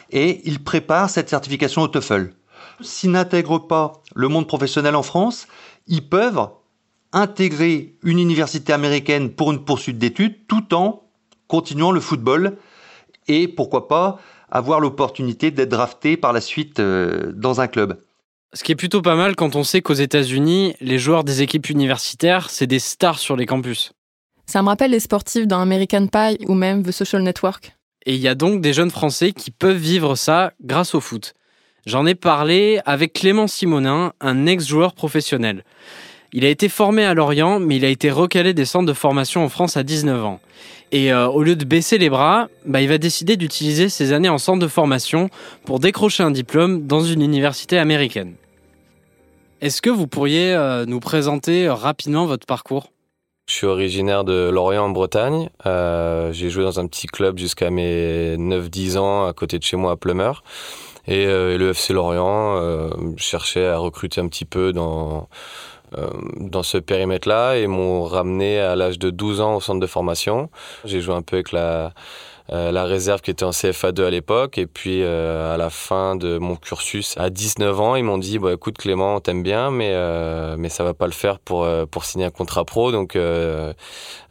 et 0.10 0.42
il 0.44 0.62
prépare 0.62 1.10
cette 1.10 1.30
certification 1.30 1.84
au 1.84 1.88
TOEFL. 1.88 2.34
S'ils 2.82 3.12
n'intègrent 3.12 3.60
pas 3.60 3.94
le 4.14 4.28
monde 4.28 4.48
professionnel 4.48 4.98
en 4.98 5.04
France, 5.04 5.48
ils 5.88 6.08
peuvent 6.08 6.50
intégrer 7.14 7.96
une 8.04 8.20
université 8.20 8.74
américaine 8.74 9.30
pour 9.30 9.54
une 9.54 9.64
poursuite 9.64 10.00
d'études 10.00 10.48
tout 10.48 10.74
en 10.74 11.04
continuant 11.52 11.92
le 11.92 12.00
football 12.00 12.56
et 13.28 13.50
pourquoi 13.50 13.90
pas 13.90 14.20
avoir 14.50 14.80
l'opportunité 14.80 15.52
d'être 15.52 15.68
drafté 15.68 16.16
par 16.16 16.32
la 16.32 16.40
suite 16.40 16.80
euh, 16.80 17.34
dans 17.36 17.60
un 17.60 17.68
club. 17.68 17.98
Ce 18.54 18.64
qui 18.64 18.72
est 18.72 18.78
plutôt 18.78 19.02
pas 19.02 19.18
mal 19.18 19.36
quand 19.36 19.58
on 19.58 19.66
sait 19.66 19.82
qu'aux 19.82 19.94
États-Unis, 19.94 20.76
les 20.80 20.98
joueurs 20.98 21.26
des 21.26 21.42
équipes 21.42 21.70
universitaires, 21.70 22.50
c'est 22.50 22.68
des 22.68 22.80
stars 22.80 23.20
sur 23.20 23.36
les 23.36 23.46
campus. 23.46 23.92
Ça 24.46 24.62
me 24.62 24.70
rappelle 24.70 24.92
les 24.92 25.02
sportifs 25.02 25.46
dans 25.46 25.60
American 25.60 26.08
Pie 26.08 26.38
ou 26.48 26.54
même 26.54 26.84
The 26.84 26.92
Social 26.92 27.22
Network. 27.22 27.76
Et 28.06 28.16
il 28.16 28.22
y 28.22 28.30
a 28.30 28.36
donc 28.36 28.62
des 28.62 28.72
jeunes 28.72 28.90
Français 28.90 29.34
qui 29.34 29.52
peuvent 29.52 29.76
vivre 29.76 30.16
ça 30.16 30.54
grâce 30.64 30.96
au 30.96 31.02
foot. 31.02 31.34
J'en 31.86 32.06
ai 32.06 32.16
parlé 32.16 32.80
avec 32.86 33.12
Clément 33.12 33.48
Simonin, 33.48 34.14
un 34.22 34.46
ex-joueur 34.46 34.94
professionnel. 34.94 35.66
Il 36.32 36.46
a 36.46 36.50
été 36.50 36.70
formé 36.70 37.04
à 37.04 37.14
Lorient, 37.14 37.60
mais 37.60 37.76
il 37.76 37.84
a 37.84 37.90
été 37.90 38.10
recalé 38.10 38.54
des 38.54 38.64
centres 38.64 38.86
de 38.86 38.94
formation 38.94 39.44
en 39.44 39.50
France 39.50 39.76
à 39.76 39.84
19 39.84 40.24
ans. 40.24 40.40
Et 40.92 41.14
euh, 41.14 41.28
au 41.28 41.44
lieu 41.44 41.56
de 41.56 41.66
baisser 41.66 41.98
les 41.98 42.10
bras, 42.10 42.48
bah, 42.66 42.82
il 42.82 42.90
va 42.90 42.98
décider 42.98 43.38
d'utiliser 43.38 43.90
ses 43.90 44.14
années 44.14 44.30
en 44.30 44.38
centre 44.38 44.60
de 44.60 44.68
formation 44.68 45.30
pour 45.66 45.80
décrocher 45.80 46.24
un 46.24 46.32
diplôme 46.32 46.86
dans 46.86 47.02
une 47.02 47.22
université 47.22 47.78
américaine. 47.78 48.34
Est-ce 49.62 49.82
que 49.82 49.90
vous 49.90 50.08
pourriez 50.08 50.54
euh, 50.54 50.86
nous 50.86 51.00
présenter 51.00 51.70
rapidement 51.70 52.26
votre 52.26 52.46
parcours? 52.46 52.92
Je 53.48 53.56
suis 53.56 53.68
originaire 53.68 54.24
de 54.24 54.50
Lorient 54.50 54.86
en 54.86 54.90
Bretagne. 54.90 55.50
Euh, 55.66 56.32
j'ai 56.32 56.50
joué 56.50 56.64
dans 56.64 56.80
un 56.80 56.88
petit 56.88 57.08
club 57.08 57.38
jusqu'à 57.38 57.70
mes 57.70 58.38
9-10 58.38 58.98
ans 58.98 59.26
à 59.28 59.34
côté 59.34 59.60
de 59.60 59.64
chez 59.64 59.78
moi 59.78 59.92
à 59.92 59.96
Plumeur. 59.98 60.44
Et, 61.08 61.26
euh, 61.26 61.54
et 61.54 61.58
le 61.58 61.72
FC 61.72 61.94
Lorient 61.94 62.58
euh, 62.58 62.90
cherchait 63.18 63.66
à 63.66 63.78
recruter 63.78 64.22
un 64.22 64.28
petit 64.28 64.46
peu 64.46 64.72
dans 64.72 65.18
euh, 65.18 65.22
dans 66.38 66.64
ce 66.64 66.78
périmètre-là 66.78 67.56
et 67.56 67.68
m'ont 67.68 68.04
ramené 68.06 68.60
à 68.60 68.76
l'âge 68.76 68.98
de 68.98 69.10
12 69.10 69.42
ans 69.42 69.56
au 69.56 69.62
centre 69.62 69.80
de 69.80 69.88
formation. 69.88 70.50
J'ai 70.86 71.02
joué 71.02 71.14
un 71.16 71.22
peu 71.22 71.36
avec 71.38 71.52
la, 71.52 71.94
euh, 72.54 72.72
la 72.72 72.84
réserve 72.84 73.22
qui 73.22 73.32
était 73.32 73.46
en 73.46 73.52
CFA2 73.52 74.04
à 74.04 74.10
l'époque 74.10 74.58
et 74.58 74.68
puis 74.68 75.04
euh, 75.04 75.54
à 75.54 75.58
la 75.58 75.70
fin 75.70 76.18
de 76.18 76.38
mon 76.38 76.58
cursus 76.58 77.16
à 77.18 77.30
19 77.30 77.80
ans 77.80 77.96
ils 77.96 78.04
m'ont 78.04 78.18
dit 78.18 78.40
bah 78.40 78.52
écoute 78.52 78.78
Clément 78.78 79.16
on 79.16 79.20
t'aime 79.22 79.42
bien 79.42 79.72
mais 79.72 79.92
euh, 79.92 80.56
mais 80.58 80.68
ça 80.68 80.84
va 80.84 80.94
pas 80.94 81.06
le 81.06 81.14
faire 81.14 81.40
pour 81.40 81.64
euh, 81.64 81.86
pour 81.86 82.04
signer 82.04 82.26
un 82.26 82.30
contrat 82.30 82.66
pro 82.66 82.92
donc 82.92 83.16
euh, 83.16 83.74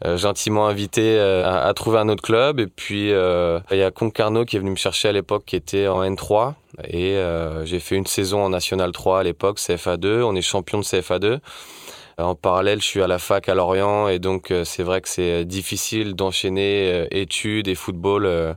gentiment 0.03 0.67
invité 0.67 1.19
à, 1.19 1.63
à, 1.63 1.73
trouver 1.73 1.97
un 1.97 2.09
autre 2.09 2.21
club 2.21 2.59
et 2.59 2.67
puis 2.67 3.09
il 3.09 3.77
y 3.77 3.83
a 3.83 3.91
Concarneau 3.91 4.45
qui 4.45 4.55
est 4.55 4.59
venu 4.59 4.71
me 4.71 4.75
chercher 4.75 5.07
à 5.07 5.11
l'époque 5.11 5.43
qui 5.45 5.55
était 5.55 5.87
en 5.87 6.03
N3 6.03 6.53
et 6.87 7.17
j'ai 7.63 7.79
fait 7.79 7.95
une 7.95 8.05
saison 8.05 8.43
en 8.43 8.49
National 8.49 8.91
3 8.91 9.19
à 9.19 9.23
l'époque, 9.23 9.59
CFA2. 9.59 10.21
On 10.23 10.35
est 10.35 10.41
champion 10.41 10.79
de 10.79 10.83
CFA2. 10.83 11.39
En 12.21 12.35
parallèle, 12.35 12.81
je 12.81 12.85
suis 12.85 13.01
à 13.01 13.07
la 13.07 13.19
fac 13.19 13.49
à 13.49 13.55
Lorient 13.55 14.07
et 14.07 14.19
donc 14.19 14.51
euh, 14.51 14.63
c'est 14.63 14.83
vrai 14.83 15.01
que 15.01 15.09
c'est 15.09 15.45
difficile 15.45 16.13
d'enchaîner 16.13 16.91
euh, 16.91 17.07
études 17.11 17.67
et 17.67 17.75
football 17.75 18.25
euh, 18.25 18.53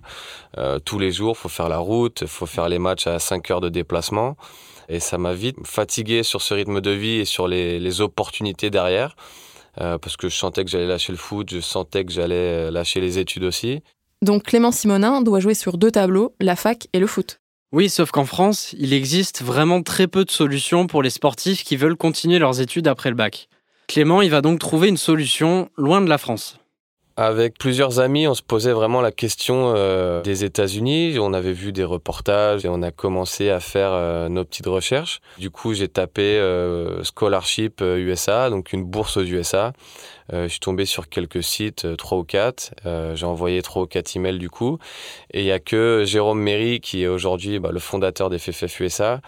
euh, 0.58 0.78
tous 0.78 0.98
les 0.98 1.10
jours. 1.10 1.36
Faut 1.36 1.48
faire 1.48 1.68
la 1.68 1.78
route, 1.78 2.26
faut 2.26 2.46
faire 2.46 2.68
les 2.68 2.78
matchs 2.78 3.06
à 3.06 3.18
5 3.18 3.50
heures 3.50 3.60
de 3.60 3.68
déplacement 3.68 4.36
et 4.88 5.00
ça 5.00 5.18
m'a 5.18 5.32
vite 5.32 5.56
fatigué 5.64 6.22
sur 6.22 6.42
ce 6.42 6.54
rythme 6.54 6.80
de 6.80 6.90
vie 6.90 7.20
et 7.20 7.24
sur 7.24 7.48
les, 7.48 7.80
les 7.80 8.00
opportunités 8.00 8.70
derrière 8.70 9.16
euh, 9.80 9.98
parce 9.98 10.16
que 10.16 10.28
je 10.28 10.36
sentais 10.36 10.64
que 10.64 10.70
j'allais 10.70 10.86
lâcher 10.86 11.12
le 11.12 11.18
foot, 11.18 11.50
je 11.50 11.60
sentais 11.60 12.04
que 12.04 12.12
j'allais 12.12 12.70
lâcher 12.70 13.00
les 13.00 13.18
études 13.18 13.44
aussi. 13.44 13.82
Donc 14.22 14.44
Clément 14.44 14.72
Simonin 14.72 15.20
doit 15.22 15.40
jouer 15.40 15.54
sur 15.54 15.78
deux 15.78 15.90
tableaux, 15.90 16.34
la 16.40 16.56
fac 16.56 16.86
et 16.92 16.98
le 16.98 17.06
foot. 17.06 17.40
Oui, 17.72 17.90
sauf 17.90 18.12
qu'en 18.12 18.24
France, 18.24 18.72
il 18.78 18.92
existe 18.92 19.42
vraiment 19.42 19.82
très 19.82 20.06
peu 20.06 20.24
de 20.24 20.30
solutions 20.30 20.86
pour 20.86 21.02
les 21.02 21.10
sportifs 21.10 21.64
qui 21.64 21.76
veulent 21.76 21.96
continuer 21.96 22.38
leurs 22.38 22.60
études 22.60 22.86
après 22.86 23.08
le 23.08 23.16
bac. 23.16 23.48
Clément, 23.86 24.22
il 24.22 24.30
va 24.30 24.40
donc 24.40 24.58
trouver 24.58 24.88
une 24.88 24.96
solution 24.96 25.70
loin 25.76 26.00
de 26.00 26.08
la 26.08 26.18
France. 26.18 26.58
Avec 27.16 27.58
plusieurs 27.58 28.00
amis, 28.00 28.26
on 28.26 28.34
se 28.34 28.42
posait 28.42 28.72
vraiment 28.72 29.00
la 29.00 29.12
question 29.12 29.72
euh, 29.76 30.20
des 30.22 30.42
États-Unis. 30.42 31.16
On 31.20 31.32
avait 31.32 31.52
vu 31.52 31.70
des 31.70 31.84
reportages 31.84 32.64
et 32.64 32.68
on 32.68 32.82
a 32.82 32.90
commencé 32.90 33.50
à 33.50 33.60
faire 33.60 33.90
euh, 33.92 34.28
nos 34.28 34.44
petites 34.44 34.66
recherches. 34.66 35.20
Du 35.38 35.50
coup, 35.50 35.74
j'ai 35.74 35.86
tapé 35.86 36.22
euh, 36.22 37.04
scholarship 37.04 37.80
USA, 37.82 38.50
donc 38.50 38.72
une 38.72 38.84
bourse 38.84 39.16
aux 39.16 39.22
USA. 39.22 39.72
je 40.32 40.48
suis 40.48 40.58
tombé 40.58 40.86
sur 40.86 41.08
quelques 41.08 41.44
sites, 41.44 41.96
trois 41.96 42.18
ou 42.18 42.24
quatre. 42.24 42.74
j'ai 43.14 43.26
envoyé 43.26 43.62
trois 43.62 43.82
ou 43.82 43.86
quatre 43.86 44.16
emails 44.16 44.38
du 44.38 44.50
coup. 44.50 44.78
Et 45.32 45.40
il 45.40 45.46
y 45.46 45.52
a 45.52 45.60
que 45.60 46.02
Jérôme 46.04 46.40
Méry, 46.40 46.80
qui 46.80 47.04
est 47.04 47.06
aujourd'hui 47.06 47.60
bah, 47.60 47.70
le 47.70 47.78
fondateur 47.78 48.28
des 48.28 48.38
FFF 48.38 48.80
USA, 48.80 49.20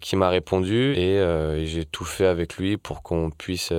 qui 0.00 0.16
m'a 0.16 0.28
répondu 0.28 0.94
et, 0.94 1.16
et 1.16 1.66
j'ai 1.66 1.84
tout 1.84 2.04
fait 2.04 2.26
avec 2.26 2.56
lui 2.56 2.76
pour 2.76 3.02
qu'on 3.02 3.30
puisse 3.30 3.72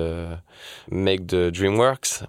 make 0.90 1.26
the 1.26 1.50
DreamWorks. 1.50 2.24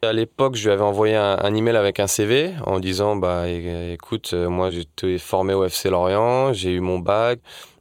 À 0.00 0.12
l'époque, 0.12 0.54
je 0.54 0.62
lui 0.62 0.72
avais 0.72 0.84
envoyé 0.84 1.16
un, 1.16 1.54
email 1.56 1.74
avec 1.74 1.98
un 1.98 2.06
CV 2.06 2.52
en 2.64 2.78
disant 2.78 3.16
bah 3.16 3.48
écoute, 3.48 4.30
euh, 4.32 4.48
moi 4.48 4.70
j'étais 4.70 5.18
formé 5.18 5.54
au 5.54 5.64
FC 5.64 5.90
Lorient, 5.90 6.52
j'ai 6.52 6.70
eu 6.70 6.78
mon 6.78 7.00
bac, 7.00 7.40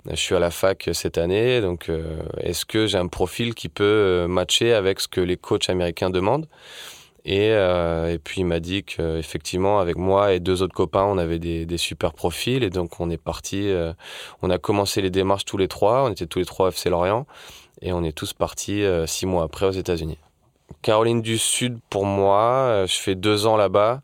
je 0.09 0.15
suis 0.15 0.33
à 0.33 0.39
la 0.39 0.49
fac 0.49 0.89
cette 0.93 1.19
année, 1.19 1.61
donc 1.61 1.89
euh, 1.89 2.23
est-ce 2.39 2.65
que 2.65 2.87
j'ai 2.87 2.97
un 2.97 3.05
profil 3.05 3.53
qui 3.53 3.69
peut 3.69 3.83
euh, 3.83 4.27
matcher 4.27 4.73
avec 4.73 4.99
ce 4.99 5.07
que 5.07 5.21
les 5.21 5.37
coachs 5.37 5.69
américains 5.69 6.09
demandent? 6.09 6.47
Et, 7.23 7.53
puis 8.23 8.41
il 8.41 8.45
m'a 8.45 8.59
dit 8.61 8.83
qu'effectivement, 8.83 9.79
avec 9.79 9.97
moi 9.97 10.33
et 10.33 10.39
deux 10.39 10.63
autres 10.63 10.73
copains, 10.73 11.03
on 11.03 11.19
avait 11.19 11.39
des, 11.39 11.77
super 11.77 12.13
profils. 12.13 12.63
Et 12.63 12.69
donc 12.69 12.99
on 13.01 13.09
est 13.09 13.21
parti, 13.21 13.69
on 14.41 14.49
a 14.49 14.57
commencé 14.57 15.01
les 15.01 15.09
démarches 15.09 15.43
tous 15.43 15.57
les 15.57 15.67
trois, 15.67 16.05
on 16.05 16.11
était 16.11 16.25
tous 16.25 16.39
les 16.39 16.45
trois 16.45 16.67
au 16.67 16.69
FC 16.69 16.89
Lorient. 16.89 17.27
Et 17.81 17.91
on 17.91 18.01
est 18.05 18.13
tous 18.13 18.31
partis 18.31 18.81
six 19.07 19.25
mois 19.25 19.43
après 19.43 19.65
aux 19.65 19.71
États-Unis. 19.71 20.17
Caroline 20.81 21.21
du 21.21 21.37
Sud, 21.37 21.79
pour 21.89 22.05
moi, 22.05 22.41
euh, 22.41 22.87
je 22.87 22.95
fais 22.95 23.15
deux 23.15 23.45
ans 23.45 23.57
là-bas. 23.57 24.01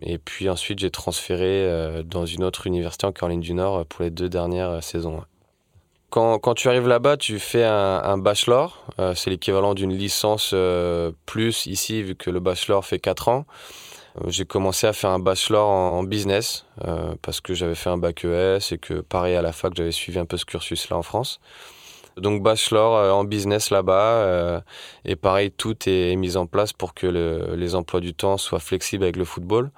Et 0.00 0.18
puis 0.18 0.48
ensuite, 0.48 0.78
j'ai 0.78 0.90
transféré 0.90 1.64
euh, 1.66 2.02
dans 2.02 2.26
une 2.26 2.42
autre 2.44 2.66
université 2.66 3.06
en 3.06 3.12
Caroline 3.12 3.40
du 3.40 3.54
Nord 3.54 3.78
euh, 3.78 3.84
pour 3.84 4.02
les 4.02 4.10
deux 4.10 4.28
dernières 4.28 4.82
saisons. 4.82 5.22
Quand, 6.10 6.38
quand 6.38 6.54
tu 6.54 6.68
arrives 6.68 6.88
là-bas, 6.88 7.16
tu 7.16 7.38
fais 7.38 7.64
un, 7.64 8.18
bachelor. 8.18 8.84
c'est 9.14 9.30
l'équivalent 9.30 9.72
d'une 9.72 9.94
licence 9.94 10.54
plus 11.24 11.64
ici, 11.64 12.02
vu 12.02 12.14
que 12.14 12.28
le 12.28 12.38
bachelor 12.38 12.84
fait 12.84 12.98
quatre 12.98 13.28
ans. 13.28 13.46
J'ai 14.26 14.44
commencé 14.44 14.86
à 14.86 14.92
faire 14.92 15.08
un 15.08 15.18
bachelor 15.18 15.66
en, 15.66 16.02
business 16.02 16.66
parce 17.22 17.40
que 17.40 17.54
j'avais 17.54 17.74
fait 17.74 17.88
un 17.88 17.96
bac 17.96 18.26
ES 18.26 18.58
et 18.72 18.78
que, 18.78 19.00
pareil, 19.00 19.36
à 19.36 19.40
la 19.40 19.52
fac, 19.52 19.72
j'avais 19.74 19.90
suivi 19.90 20.18
un 20.18 20.26
peu 20.26 20.36
ce 20.36 20.44
cursus-là 20.44 20.98
en 20.98 21.02
France. 21.02 21.40
Donc 22.16 22.42
bachelor 22.42 22.96
euh, 22.96 23.10
en 23.10 23.24
business 23.24 23.70
là-bas. 23.70 24.16
Euh, 24.16 24.60
et 25.04 25.16
pareil, 25.16 25.50
tout 25.50 25.76
est 25.86 26.16
mis 26.16 26.36
en 26.36 26.46
place 26.46 26.72
pour 26.72 26.94
que 26.94 27.06
les 27.54 27.74
emplois 27.74 28.00
du 28.00 28.14
temps 28.14 28.36
soient 28.36 28.60
flexibles 28.60 29.04
avec 29.04 29.16
le 29.16 29.24
football. 29.24 29.70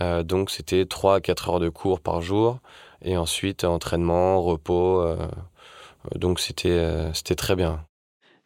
Euh, 0.00 0.22
donc 0.22 0.50
c'était 0.50 0.84
3 0.86 1.16
à 1.16 1.20
4 1.20 1.50
heures 1.50 1.60
de 1.60 1.68
cours 1.68 2.00
par 2.00 2.22
jour. 2.22 2.58
Et 3.02 3.16
ensuite 3.16 3.64
entraînement, 3.64 4.42
repos. 4.42 5.04
donc 6.14 6.40
c'était 6.40 7.10
c'était 7.12 7.34
très 7.34 7.54
bien. 7.54 7.84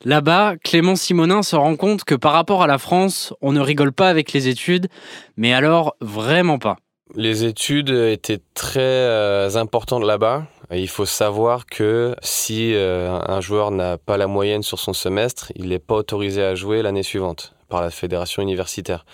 Là-bas, 0.04 0.56
Clément 0.56 0.96
Simonin 0.96 1.42
se 1.42 1.54
rend 1.54 1.76
compte 1.76 2.04
que 2.04 2.14
par 2.14 2.32
rapport 2.32 2.62
à 2.62 2.66
la 2.66 2.78
France, 2.78 3.32
on 3.42 3.52
ne 3.52 3.60
rigole 3.60 3.92
pas 3.92 4.08
avec 4.08 4.32
les 4.32 4.48
études, 4.48 4.88
mais 5.36 5.52
alors 5.52 5.94
vraiment 6.00 6.58
pas. 6.58 6.78
Les 7.14 7.44
études 7.44 7.90
étaient 7.90 8.40
très 8.54 9.56
importantes 9.56 10.04
là-bas. 10.04 10.46
Il 10.72 10.88
faut 10.88 11.06
savoir 11.06 11.66
que 11.66 12.14
si 12.22 12.74
euh, 12.74 13.18
un 13.26 13.40
joueur 13.40 13.72
n'a 13.72 13.98
pas 13.98 14.16
la 14.16 14.28
moyenne 14.28 14.62
sur 14.62 14.78
son 14.78 14.92
semestre, 14.92 15.50
il 15.56 15.68
n'est 15.68 15.80
pas 15.80 15.96
autorisé 15.96 16.44
à 16.44 16.54
jouer 16.54 16.80
l'année 16.82 17.02
suivante 17.02 17.54
par 17.68 17.80
la 17.80 17.90
fédération 17.90 18.40
universitaire. 18.40 19.04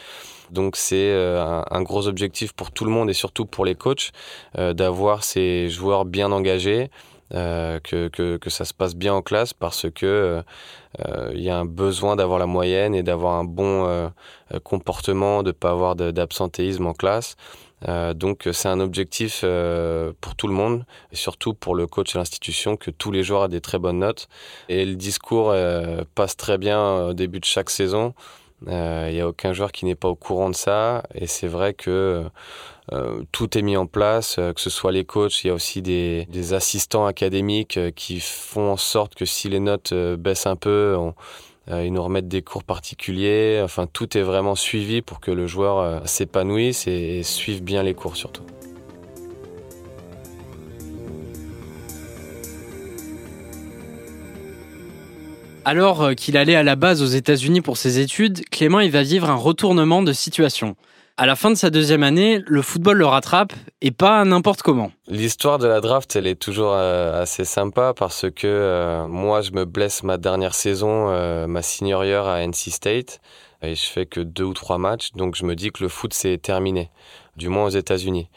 Donc 0.51 0.77
c'est 0.77 1.11
euh, 1.11 1.62
un, 1.71 1.83
gros 1.83 2.09
objectif 2.09 2.53
pour 2.53 2.73
tout 2.73 2.85
le 2.85 2.90
monde 2.90 3.09
et 3.09 3.14
surtout 3.14 3.47
pour 3.47 3.64
les 3.64 3.75
coachs 3.75 4.12
euh, 4.59 4.75
d'avoir 4.75 5.25
ces 5.25 5.71
joueurs 5.71 6.05
bien 6.05 6.31
engagés, 6.31 6.90
que, 7.33 7.81
que, 8.07 8.37
que, 8.37 8.51
ça 8.51 8.64
se 8.64 8.73
passe 8.73 8.95
bien 8.95 9.12
en 9.12 9.21
classe 9.21 9.53
parce 9.53 9.90
que 9.90 10.45
il 11.35 11.40
y 11.40 11.51
a 11.51 11.59
un 11.59 11.64
besoin 11.64 12.14
d'avoir 12.14 12.38
la 12.38 12.47
moyenne 12.47 12.95
et 12.95 13.03
d'avoir 13.03 13.35
un 13.35 13.42
bon 13.42 14.12
comportement, 14.62 15.42
de 15.42 15.49
ne 15.49 15.53
pas 15.53 15.71
avoir 15.71 15.97
d'absentéisme 15.97 16.87
en 16.87 16.95
classe. 16.95 17.35
Euh, 17.89 18.15
donc 18.15 18.49
c'est 18.53 18.69
un 18.69 18.81
objectif 18.81 19.43
euh, 19.45 20.12
pour 20.21 20.35
tout 20.35 20.49
le 20.49 20.55
monde 20.55 20.87
et 21.12 21.17
surtout 21.17 21.53
pour 21.53 21.75
le 21.75 21.87
coach 21.87 22.15
et 22.15 22.19
l'institution 22.19 22.77
que 22.77 22.91
tous 22.91 23.11
les 23.11 23.23
joueurs 23.23 23.45
aient 23.45 23.49
des 23.49 23.61
très 23.61 23.79
bonnes 23.79 23.99
notes. 23.99 24.29
Et 24.69 24.85
le 24.85 24.97
discours 24.97 25.51
euh, 25.51 26.03
passe 26.15 26.37
très 26.37 26.59
bien 26.59 27.07
au 27.09 27.12
début 27.12 27.41
de 27.41 27.45
chaque 27.45 27.71
saison. 27.71 28.15
Il 28.67 29.12
n'y 29.12 29.21
a 29.21 29.29
aucun 29.29 29.53
joueur 29.53 29.71
qui 29.71 29.85
n'est 29.85 29.95
pas 29.95 30.09
au 30.09 30.15
courant 30.15 30.49
de 30.49 30.55
ça 30.55 31.03
et 31.15 31.27
c'est 31.27 31.47
vrai 31.47 31.75
que 31.75 32.25
tout 33.31 33.59
est 33.59 33.61
mis 33.61 33.77
en 33.77 33.87
place, 33.87 34.37
que 34.37 34.61
ce 34.61 34.71
soit 34.71 34.93
les 34.93 35.05
coachs, 35.05 35.45
il 35.45 35.49
y 35.49 35.51
a 35.51 35.55
aussi 35.55 35.83
des, 35.83 36.27
des 36.31 36.55
assistants 36.55 37.05
académiques 37.05 37.79
qui 37.97 38.19
font 38.19 38.73
en 38.73 38.79
sorte 38.79 39.15
que 39.15 39.27
si 39.27 39.51
les 39.51 39.61
notes 39.61 39.93
baissent 39.93 40.47
un 40.47 40.57
peu, 40.57 40.97
on, 40.99 41.09
euh, 41.09 41.12
ils 41.69 41.93
nous 41.93 42.03
remettent 42.03 42.29
des 42.29 42.43
cours 42.43 42.65
particuliers. 42.65 43.61
Enfin, 43.63 43.87
tout 43.93 44.17
est 44.17 44.23
vraiment 44.23 44.55
suivi 44.55 45.03
pour 45.03 45.21
que 45.21 45.31
le 45.31 45.47
joueur 45.47 45.79
euh, 45.79 46.01
s'épanouisse 46.05 46.87
et, 46.87 47.23
suive 47.23 47.63
bien 47.63 47.83
les 47.83 47.95
cours 47.95 48.17
surtout. 48.17 48.45
Alors 55.65 56.03
euh, 56.03 56.15
qu'il 56.15 56.37
allait 56.37 56.55
à 56.55 56.63
la 56.63 56.77
base 56.77 57.03
aux 57.03 57.07
États-Unis 57.07 57.61
pour 57.61 57.77
ses 57.77 57.99
études, 57.99 58.49
Clément 58.51 58.79
il 58.79 58.93
va 58.93 59.03
vivre 59.03 59.29
un 59.29 59.35
retournement 59.35 60.03
de 60.03 60.13
situation. 60.13 60.77
À 61.19 61.25
la 61.25 61.35
fin 61.35 61.49
de 61.49 61.55
sa 61.55 61.71
deuxième 61.71 62.03
année, 62.03 62.43
le 62.47 62.61
football 62.61 62.99
le 62.99 63.07
rattrape 63.07 63.55
et 63.81 63.91
pas 63.91 64.23
n'importe 64.27 64.61
comment. 64.61 64.93
L'histoire 65.09 65.57
de 65.57 65.67
la 65.67 65.81
draft, 65.81 66.15
elle 66.15 66.27
est 66.27 66.35
toujours 66.39 66.75
euh, 66.75 67.23
assez 67.23 67.47
sympa 67.47 67.95
parce 67.97 68.27
que 68.31 68.47
euh, 68.47 69.07
moi, 69.07 69.41
je 69.41 69.53
me 69.53 69.65
blesse 69.65 70.03
ma 70.03 70.19
dernière 70.19 70.55
saison, 70.55 71.09
euh, 71.09 71.47
ma 71.47 71.63
senior 71.63 72.05
year 72.05 72.27
à 72.27 72.47
NC 72.47 72.71
State, 72.71 73.23
et 73.63 73.75
je 73.75 73.85
fais 73.87 74.05
que 74.05 74.21
deux 74.21 74.45
ou 74.45 74.53
trois 74.53 74.77
matchs, 74.77 75.13
donc 75.13 75.37
je 75.37 75.47
me 75.47 75.57
dis 75.57 75.71
que 75.71 75.83
le 75.83 75.89
foot 75.89 76.13
c'est 76.13 76.37
terminé, 76.37 76.91
du 77.39 77.49
moins 77.49 77.65
aux 77.65 77.71
États-Unis. 77.71 78.29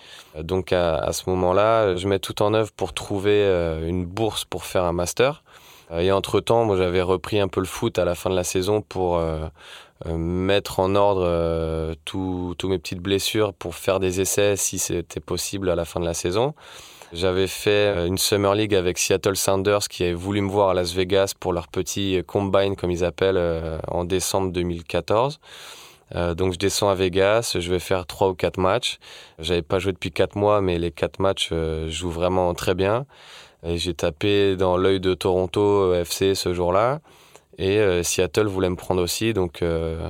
Donc 0.42 0.72
à, 0.72 1.12
ce 1.12 1.30
moment-là, 1.30 1.98
je 1.98 2.08
mets 2.08 2.20
tout 2.20 2.42
en 2.42 2.54
œuvre 2.54 2.72
pour 2.72 2.94
trouver 2.94 3.44
une 3.86 4.06
bourse 4.06 4.46
pour 4.46 4.63
faire 4.63 4.86
un 4.86 4.94
master. 4.94 5.44
Et 5.92 6.13
entre-temps, 6.13 6.63
moi 6.63 6.78
j'avais 6.78 7.02
repris 7.02 7.42
un 7.42 7.50
peu 7.50 7.60
le 7.60 7.65
foot 7.65 8.00
à 8.00 8.06
la 8.06 8.15
fin 8.15 8.30
de 8.30 8.36
la 8.36 8.46
saison 8.46 8.82
pour 8.82 9.22
mettre 10.05 10.79
en 10.79 10.95
ordre 10.95 11.23
euh, 11.25 11.93
toutes 12.05 12.63
mes 12.63 12.79
petites 12.79 13.01
blessures 13.01 13.53
pour 13.53 13.75
faire 13.75 13.99
des 13.99 14.21
essais 14.21 14.55
si 14.55 14.79
c'était 14.79 15.19
possible 15.19 15.69
à 15.69 15.75
la 15.75 15.85
fin 15.85 15.99
de 15.99 16.05
la 16.05 16.13
saison. 16.13 16.53
J'avais 17.12 17.47
fait 17.47 17.95
euh, 17.95 18.05
une 18.05 18.17
Summer 18.17 18.55
League 18.55 18.75
avec 18.75 18.97
Seattle 18.97 19.35
Sounders 19.35 19.88
qui 19.89 20.03
avait 20.03 20.13
voulu 20.13 20.41
me 20.41 20.49
voir 20.49 20.69
à 20.69 20.73
Las 20.73 20.93
Vegas 20.93 21.33
pour 21.38 21.51
leur 21.51 21.67
petit 21.67 22.21
combine, 22.25 22.75
comme 22.75 22.91
ils 22.91 23.03
appellent, 23.03 23.79
en 23.88 24.05
décembre 24.05 24.51
2014. 24.51 25.39
donc 26.35 26.53
je 26.53 26.57
descends 26.57 26.89
à 26.89 26.95
Vegas, 26.95 27.57
je 27.59 27.69
vais 27.71 27.79
faire 27.79 28.05
trois 28.05 28.29
ou 28.29 28.35
quatre 28.35 28.59
matchs. 28.59 28.99
J'avais 29.39 29.62
pas 29.62 29.79
joué 29.79 29.91
depuis 29.91 30.12
quatre 30.12 30.35
mois, 30.35 30.62
mais 30.62 30.79
les 30.79 30.91
quatre 30.91 31.19
matchs 31.19 31.51
joue 31.88 32.09
vraiment 32.09 32.53
très 32.53 32.75
bien. 32.75 33.05
J'ai 33.63 33.93
tapé 33.93 34.55
dans 34.55 34.77
l'œil 34.77 35.01
de 35.01 35.13
Toronto 35.13 35.93
FC 35.93 36.35
ce 36.35 36.53
jour-là. 36.53 37.01
Et 37.60 37.78
euh, 37.78 38.04
Seattle 38.04 38.48
voulait 38.48 38.69
me 38.69 38.76
prendre 38.76 39.04
aussi. 39.04 39.34
Donc 39.34 39.62
euh, 39.62 40.10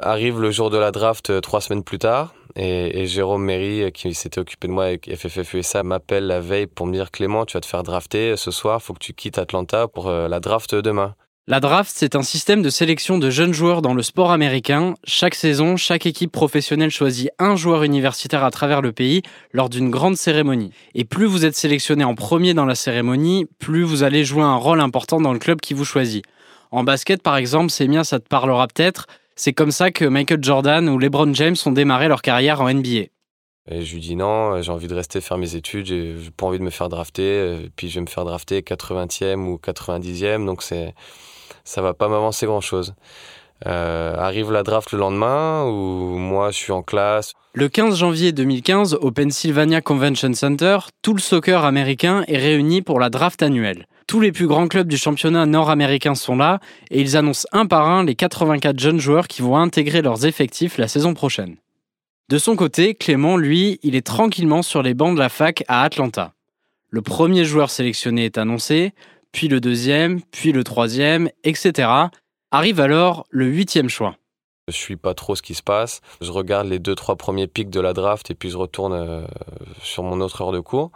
arrive 0.00 0.40
le 0.40 0.50
jour 0.50 0.70
de 0.70 0.76
la 0.76 0.92
draft 0.92 1.30
euh, 1.30 1.40
trois 1.40 1.60
semaines 1.60 1.82
plus 1.82 1.98
tard. 1.98 2.34
Et, 2.58 3.06
Jérôme 3.06 3.44
Méry, 3.44 3.92
qui 3.92 4.14
s'était 4.14 4.38
occupé 4.38 4.66
de 4.66 4.72
moi 4.72 4.84
avec 4.84 5.14
FFF 5.14 5.54
USA, 5.54 5.82
m'appelle 5.82 6.26
la 6.26 6.40
veille 6.40 6.66
pour 6.66 6.86
me 6.86 6.92
dire 6.92 7.10
Clément, 7.10 7.44
tu 7.44 7.54
vas 7.54 7.60
te 7.60 7.66
faire 7.66 7.82
drafter 7.82 8.34
ce 8.38 8.50
soir, 8.50 8.80
faut 8.80 8.94
que 8.94 8.98
tu 8.98 9.12
quittes 9.12 9.36
Atlanta 9.36 9.88
pour 9.88 10.10
la 10.10 10.40
draft 10.40 10.74
demain. 10.74 11.14
La 11.48 11.60
draft, 11.60 11.92
c'est 11.94 12.16
un 12.16 12.22
système 12.22 12.62
de 12.62 12.70
sélection 12.70 13.18
de 13.18 13.28
jeunes 13.28 13.52
joueurs 13.52 13.82
dans 13.82 13.92
le 13.92 14.02
sport 14.02 14.32
américain. 14.32 14.94
Chaque 15.04 15.34
saison, 15.34 15.76
chaque 15.76 16.06
équipe 16.06 16.32
professionnelle 16.32 16.90
choisit 16.90 17.28
un 17.38 17.56
joueur 17.56 17.82
universitaire 17.82 18.42
à 18.42 18.50
travers 18.50 18.80
le 18.80 18.92
pays 18.92 19.20
lors 19.52 19.68
d'une 19.68 19.90
grande 19.90 20.16
cérémonie. 20.16 20.72
Et 20.94 21.04
plus 21.04 21.26
vous 21.26 21.44
êtes 21.44 21.56
sélectionné 21.56 22.04
en 22.04 22.14
premier 22.14 22.54
dans 22.54 22.64
la 22.64 22.74
cérémonie, 22.74 23.46
plus 23.58 23.82
vous 23.82 24.02
allez 24.02 24.24
jouer 24.24 24.42
un 24.42 24.56
rôle 24.56 24.80
important 24.80 25.20
dans 25.20 25.34
le 25.34 25.38
club 25.38 25.60
qui 25.60 25.74
vous 25.74 25.84
choisit. 25.84 26.24
En 26.76 26.84
basket, 26.84 27.22
par 27.22 27.38
exemple, 27.38 27.70
c'est 27.70 27.88
bien, 27.88 28.04
ça 28.04 28.20
te 28.20 28.28
parlera 28.28 28.68
peut-être. 28.68 29.06
C'est 29.34 29.54
comme 29.54 29.70
ça 29.70 29.90
que 29.90 30.04
Michael 30.04 30.44
Jordan 30.44 30.90
ou 30.90 30.98
LeBron 30.98 31.32
James 31.32 31.56
ont 31.64 31.72
démarré 31.72 32.06
leur 32.06 32.20
carrière 32.20 32.60
en 32.60 32.70
NBA. 32.70 33.06
Et 33.70 33.80
je 33.80 33.94
lui 33.94 34.00
dis 34.02 34.14
non, 34.14 34.60
j'ai 34.60 34.70
envie 34.70 34.86
de 34.86 34.94
rester 34.94 35.22
faire 35.22 35.38
mes 35.38 35.54
études, 35.54 35.86
j'ai 35.86 36.14
pas 36.36 36.44
envie 36.44 36.58
de 36.58 36.62
me 36.62 36.68
faire 36.68 36.90
drafter, 36.90 37.70
puis 37.76 37.88
je 37.88 37.94
vais 37.94 38.02
me 38.02 38.06
faire 38.06 38.26
drafter 38.26 38.60
80e 38.60 39.46
ou 39.46 39.56
90e, 39.56 40.44
donc 40.44 40.62
c'est 40.62 40.94
ça 41.64 41.80
va 41.80 41.94
pas 41.94 42.08
m'avancer 42.08 42.44
grand 42.44 42.60
chose. 43.64 43.72
arrive 43.72 44.52
la 44.52 44.62
draft 44.62 44.92
le 44.92 44.98
lendemain 44.98 45.64
où 45.64 46.16
moi 46.18 46.50
je 46.50 46.56
suis 46.56 46.72
en 46.72 46.82
classe? 46.82 47.32
Le 47.54 47.68
15 47.68 47.96
janvier 47.96 48.32
2015, 48.32 48.98
au 49.00 49.10
Pennsylvania 49.10 49.80
Convention 49.80 50.34
Center, 50.34 50.78
tout 51.00 51.14
le 51.14 51.20
soccer 51.20 51.64
américain 51.64 52.22
est 52.28 52.36
réuni 52.36 52.82
pour 52.82 53.00
la 53.00 53.08
draft 53.08 53.42
annuelle. 53.42 53.86
Tous 54.06 54.20
les 54.20 54.30
plus 54.30 54.46
grands 54.46 54.68
clubs 54.68 54.86
du 54.86 54.96
championnat 54.96 55.46
nord-américain 55.46 56.14
sont 56.14 56.36
là 56.36 56.60
et 56.90 57.00
ils 57.00 57.16
annoncent 57.16 57.48
un 57.52 57.66
par 57.66 57.88
un 57.88 58.04
les 58.04 58.14
84 58.14 58.78
jeunes 58.78 59.00
joueurs 59.00 59.26
qui 59.26 59.42
vont 59.42 59.56
intégrer 59.56 60.02
leurs 60.02 60.26
effectifs 60.26 60.78
la 60.78 60.86
saison 60.86 61.14
prochaine. 61.14 61.56
De 62.28 62.38
son 62.38 62.56
côté, 62.56 62.94
Clément, 62.94 63.36
lui, 63.36 63.78
il 63.82 63.94
est 63.94 64.06
tranquillement 64.06 64.62
sur 64.62 64.82
les 64.82 64.94
bancs 64.94 65.14
de 65.14 65.20
la 65.20 65.28
fac 65.28 65.64
à 65.66 65.82
Atlanta. 65.82 66.34
Le 66.90 67.00
premier 67.00 67.44
joueur 67.44 67.70
sélectionné 67.70 68.26
est 68.26 68.36
annoncé, 68.36 68.92
puis 69.32 69.48
le 69.48 69.60
deuxième, 69.60 70.20
puis 70.30 70.52
le 70.52 70.62
troisième, 70.62 71.30
etc. 71.42 71.88
Arrive 72.56 72.80
alors 72.80 73.26
le 73.28 73.44
huitième 73.44 73.90
choix. 73.90 74.16
Je 74.68 74.74
suis 74.74 74.96
pas 74.96 75.12
trop 75.12 75.34
ce 75.36 75.42
qui 75.42 75.52
se 75.52 75.62
passe. 75.62 76.00
Je 76.22 76.32
regarde 76.32 76.66
les 76.66 76.78
deux 76.78 76.94
trois 76.94 77.14
premiers 77.14 77.48
pics 77.48 77.68
de 77.68 77.80
la 77.80 77.92
draft 77.92 78.30
et 78.30 78.34
puis 78.34 78.48
je 78.48 78.56
retourne 78.56 78.94
euh, 78.94 79.26
sur 79.82 80.02
mon 80.04 80.22
autre 80.22 80.40
heure 80.40 80.52
de 80.52 80.60
cours. 80.60 80.90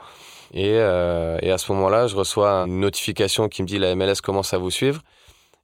Euh, 0.56 1.38
et, 1.42 1.50
à 1.50 1.58
ce 1.58 1.70
moment-là, 1.72 2.06
je 2.06 2.16
reçois 2.16 2.62
une 2.62 2.80
notification 2.80 3.50
qui 3.50 3.60
me 3.60 3.66
dit 3.66 3.78
la 3.78 3.94
MLS 3.94 4.22
commence 4.22 4.54
à 4.54 4.58
vous 4.58 4.70
suivre. 4.70 5.02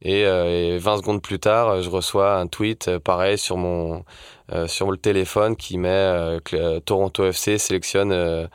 Et, 0.03 0.25
20 0.25 0.29
euh, 0.29 0.97
secondes 0.99 1.23
plus 1.23 1.39
tard, 1.39 1.81
je 1.81 1.89
reçois 1.89 2.37
un 2.37 2.47
tweet 2.47 2.99
pareil 2.99 3.39
sur 3.39 3.57
mon 3.57 4.05
sur 4.67 4.91
le 4.91 4.99
téléphone 4.99 5.57
qui 5.57 5.79
met 5.79 6.37
Toronto 6.85 7.25
FC 7.25 7.57
sélectionne 7.57 8.51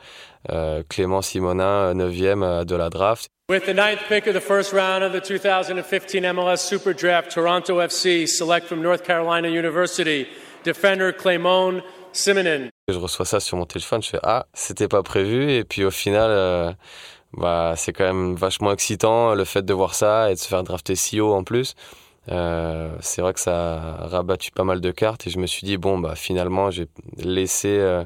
Clément 0.88 1.22
Simonin 1.22 1.92
9e 1.92 2.64
de 2.64 2.76
la 2.76 2.88
draft. 2.88 3.32
With 3.52 3.66
the 3.66 3.74
ninth 3.74 4.00
pick 4.08 4.26
of 4.26 4.32
the 4.32 4.40
first 4.40 4.72
round 4.72 5.04
of 5.04 5.12
the 5.12 5.20
2015 5.20 6.22
MLS 6.22 6.60
Super 6.60 6.94
Draft, 6.94 7.30
Toronto 7.30 7.80
FC 7.80 8.26
select 8.26 8.66
from 8.66 8.80
North 8.80 9.04
Carolina 9.04 9.46
University 9.46 10.26
defender 10.64 11.12
Clément 11.12 11.82
Simonin. 12.12 12.70
Je 12.88 12.96
reçois 12.96 13.26
ça 13.26 13.40
sur 13.40 13.58
mon 13.58 13.66
téléphone, 13.66 14.02
je 14.02 14.08
fais 14.08 14.18
ah, 14.22 14.46
c'était 14.54 14.88
pas 14.88 15.02
prévu 15.02 15.52
et 15.52 15.64
puis 15.64 15.84
au 15.84 15.90
final 15.90 16.30
euh, 16.30 16.72
bah 17.34 17.74
c'est 17.76 17.92
quand 17.92 18.04
même 18.04 18.36
vachement 18.36 18.72
excitant 18.72 19.34
le 19.34 19.44
fait 19.44 19.66
de 19.66 19.74
voir 19.74 19.94
ça 19.94 20.30
et 20.30 20.34
de 20.34 20.38
se 20.38 20.48
faire 20.48 20.62
drafter 20.62 20.96
si 20.96 21.20
haut 21.20 21.34
en 21.34 21.44
plus. 21.44 21.74
Euh, 22.30 22.88
c'est 23.00 23.20
vrai 23.20 23.34
que 23.34 23.40
ça 23.40 23.74
a 23.74 24.06
rabattu 24.06 24.50
pas 24.50 24.64
mal 24.64 24.80
de 24.80 24.90
cartes 24.92 25.26
et 25.26 25.30
je 25.30 25.38
me 25.38 25.46
suis 25.46 25.66
dit 25.66 25.76
bon 25.76 25.98
bah 25.98 26.14
finalement 26.14 26.70
j'ai 26.70 26.86
laissé 27.18 27.68
euh, 27.68 28.02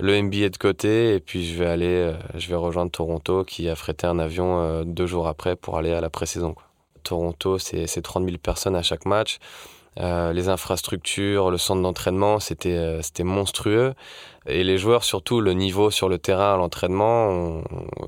le 0.00 0.22
MBA 0.22 0.48
de 0.50 0.56
côté 0.56 1.14
et 1.14 1.20
puis 1.20 1.46
je 1.46 1.58
vais 1.58 1.66
aller, 1.66 1.86
euh, 1.86 2.12
je 2.36 2.48
vais 2.48 2.54
rejoindre 2.54 2.90
Toronto 2.90 3.44
qui 3.44 3.68
a 3.68 3.74
frété 3.74 4.06
un 4.06 4.18
avion 4.18 4.60
euh, 4.60 4.84
deux 4.84 5.06
jours 5.06 5.26
après 5.26 5.56
pour 5.56 5.76
aller 5.76 5.92
à 5.92 6.00
la 6.00 6.10
pré-saison. 6.10 6.54
Toronto, 7.02 7.58
c'est 7.58 8.02
30 8.02 8.24
000 8.24 8.36
personnes 8.38 8.76
à 8.76 8.82
chaque 8.82 9.06
match. 9.06 9.38
Euh, 9.98 10.32
les 10.32 10.48
infrastructures, 10.48 11.50
le 11.50 11.58
centre 11.58 11.82
d'entraînement, 11.82 12.38
c'était 12.38 13.00
c'était 13.02 13.24
monstrueux. 13.24 13.94
Et 14.46 14.62
les 14.62 14.78
joueurs, 14.78 15.04
surtout, 15.04 15.40
le 15.40 15.54
niveau 15.54 15.90
sur 15.90 16.08
le 16.08 16.18
terrain 16.18 16.56
l'entraînement, 16.56 17.62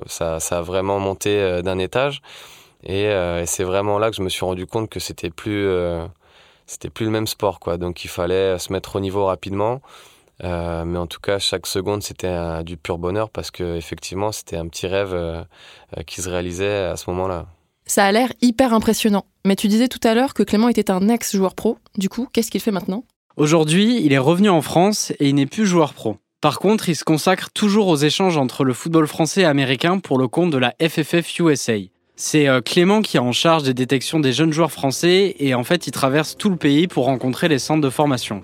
ça, 0.07 0.39
ça, 0.41 0.59
a 0.59 0.63
vraiment 0.63 0.99
monté 0.99 1.63
d'un 1.63 1.79
étage. 1.79 2.23
Et, 2.85 3.05
et 3.05 3.47
c'est 3.47 3.65
vraiment 3.65 3.99
là 3.99 4.11
que 4.11 4.17
je 4.17 4.23
me 4.23 4.29
suis 4.29 4.45
rendu 4.45 4.67
compte 4.67 4.91
que 4.91 5.01
c'était 5.01 5.31
plus 5.31 5.69
c'était 6.67 6.91
plus 6.91 7.07
le 7.07 7.11
même 7.11 7.27
sport, 7.27 7.59
quoi. 7.59 7.79
Donc 7.79 8.05
il 8.05 8.09
fallait 8.09 8.59
se 8.59 8.73
mettre 8.73 8.97
au 8.97 9.01
niveau 9.01 9.27
rapidement. 9.27 9.81
Euh, 10.45 10.85
mais 10.85 10.99
en 10.99 11.07
tout 11.07 11.21
cas, 11.21 11.39
chaque 11.39 11.67
seconde, 11.67 12.03
c'était 12.03 12.63
du 12.65 12.77
pur 12.77 12.99
bonheur 12.99 13.31
parce 13.31 13.51
que 13.51 13.77
effectivement, 13.77 14.33
c'était 14.33 14.57
un 14.57 14.67
petit 14.69 14.87
rêve 14.87 15.13
euh, 15.13 15.43
euh, 15.97 16.03
qui 16.07 16.23
se 16.23 16.29
réalisait 16.29 16.85
à 16.85 16.97
ce 16.97 17.11
moment-là. 17.11 17.47
Ça 17.87 18.05
a 18.05 18.13
l'air 18.13 18.33
hyper 18.41 18.73
impressionnant. 18.73 19.25
Mais 19.45 19.57
tu 19.57 19.69
disais 19.69 19.89
tout 19.89 20.01
à 20.07 20.15
l'heure 20.15 20.35
que 20.35 20.43
Clément 20.43 20.69
était 20.69 20.91
un 20.91 21.09
ex-joueur 21.09 21.55
pro. 21.55 21.79
Du 21.97 22.09
coup, 22.09 22.29
qu'est-ce 22.33 22.51
qu'il 22.51 22.61
fait 22.61 22.71
maintenant? 22.71 23.05
Aujourd'hui, 23.37 24.01
il 24.05 24.13
est 24.13 24.19
revenu 24.19 24.49
en 24.49 24.63
France 24.63 25.13
et 25.19 25.29
il 25.29 25.35
n'est 25.35 25.47
plus 25.47 25.67
joueur 25.67 25.95
pro. 25.95 26.17
Par 26.41 26.59
contre, 26.59 26.89
il 26.89 26.97
se 26.97 27.05
consacre 27.05 27.51
toujours 27.53 27.89
aux 27.89 27.97
échanges 27.97 28.37
entre 28.37 28.65
le 28.65 28.73
football 28.73 29.07
français 29.07 29.43
et 29.43 29.47
américain 29.47 29.99
pour 29.99 30.19
le 30.19 30.29
compte 30.29 30.51
de 30.51 30.59
la 30.59 30.75
FFF 30.81 31.39
USA. 31.39 31.75
C'est 32.17 32.49
Clément 32.65 33.03
qui 33.03 33.17
est 33.17 33.21
en 33.21 33.33
charge 33.33 33.63
des 33.63 33.75
détections 33.75 34.21
des 34.21 34.33
jeunes 34.33 34.53
joueurs 34.53 34.73
français 34.73 35.35
et 35.39 35.55
en 35.55 35.65
fait, 35.65 35.87
il 35.87 35.91
traverse 35.91 36.37
tout 36.37 36.51
le 36.51 36.57
pays 36.57 36.87
pour 36.87 37.07
rencontrer 37.07 37.49
les 37.49 37.59
centres 37.59 37.81
de 37.81 37.91
formation. 37.91 38.43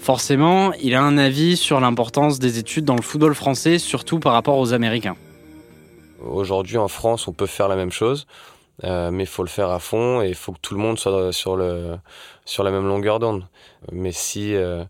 Forcément, 0.00 0.72
il 0.74 0.94
a 0.94 1.02
un 1.02 1.18
avis 1.18 1.56
sur 1.56 1.80
l'importance 1.80 2.38
des 2.38 2.58
études 2.58 2.84
dans 2.84 2.96
le 2.96 3.02
football 3.02 3.34
français, 3.34 3.78
surtout 3.78 4.18
par 4.18 4.32
rapport 4.32 4.58
aux 4.58 4.72
Américains. 4.72 5.16
Aujourd'hui, 6.24 6.78
en 6.78 6.88
France, 6.88 7.28
on 7.28 7.32
peut 7.32 7.46
faire 7.46 7.68
la 7.68 7.76
même 7.76 7.92
chose, 7.92 8.26
euh, 8.84 9.10
mais 9.10 9.24
il 9.24 9.28
faut 9.28 9.42
le 9.42 9.48
faire 9.48 9.70
à 9.70 9.78
fond 9.78 10.22
et 10.22 10.28
il 10.28 10.34
faut 10.34 10.52
que 10.52 10.58
tout 10.60 10.74
le 10.74 10.80
monde 10.80 10.98
soit 10.98 11.32
sur, 11.32 11.56
le, 11.56 11.96
sur 12.44 12.64
la 12.64 12.70
même 12.70 12.86
longueur 12.86 13.18
d'onde. 13.18 13.46
Mais 13.92 14.12
si 14.12 14.54
euh, 14.54 14.84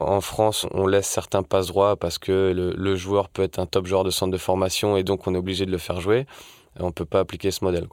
en 0.00 0.20
France, 0.20 0.66
on 0.72 0.86
laisse 0.86 1.06
certains 1.06 1.42
passe 1.42 1.66
droits 1.68 1.96
parce 1.96 2.18
que 2.18 2.52
le, 2.54 2.96
joueur 2.96 3.28
peut 3.28 3.42
être 3.42 3.58
un 3.58 3.66
top 3.66 3.86
joueur 3.86 4.04
de 4.04 4.10
centre 4.10 4.32
de 4.32 4.38
formation 4.38 4.96
et 4.96 5.02
donc 5.02 5.26
on 5.26 5.34
est 5.34 5.38
obligé 5.38 5.66
de 5.66 5.70
le 5.70 5.78
faire 5.78 6.00
jouer, 6.00 6.26
on 6.80 6.86
ne 6.86 6.92
peut 6.92 7.04
pas 7.04 7.20
appliquer 7.20 7.50
ce 7.50 7.64
modèle. 7.64 7.86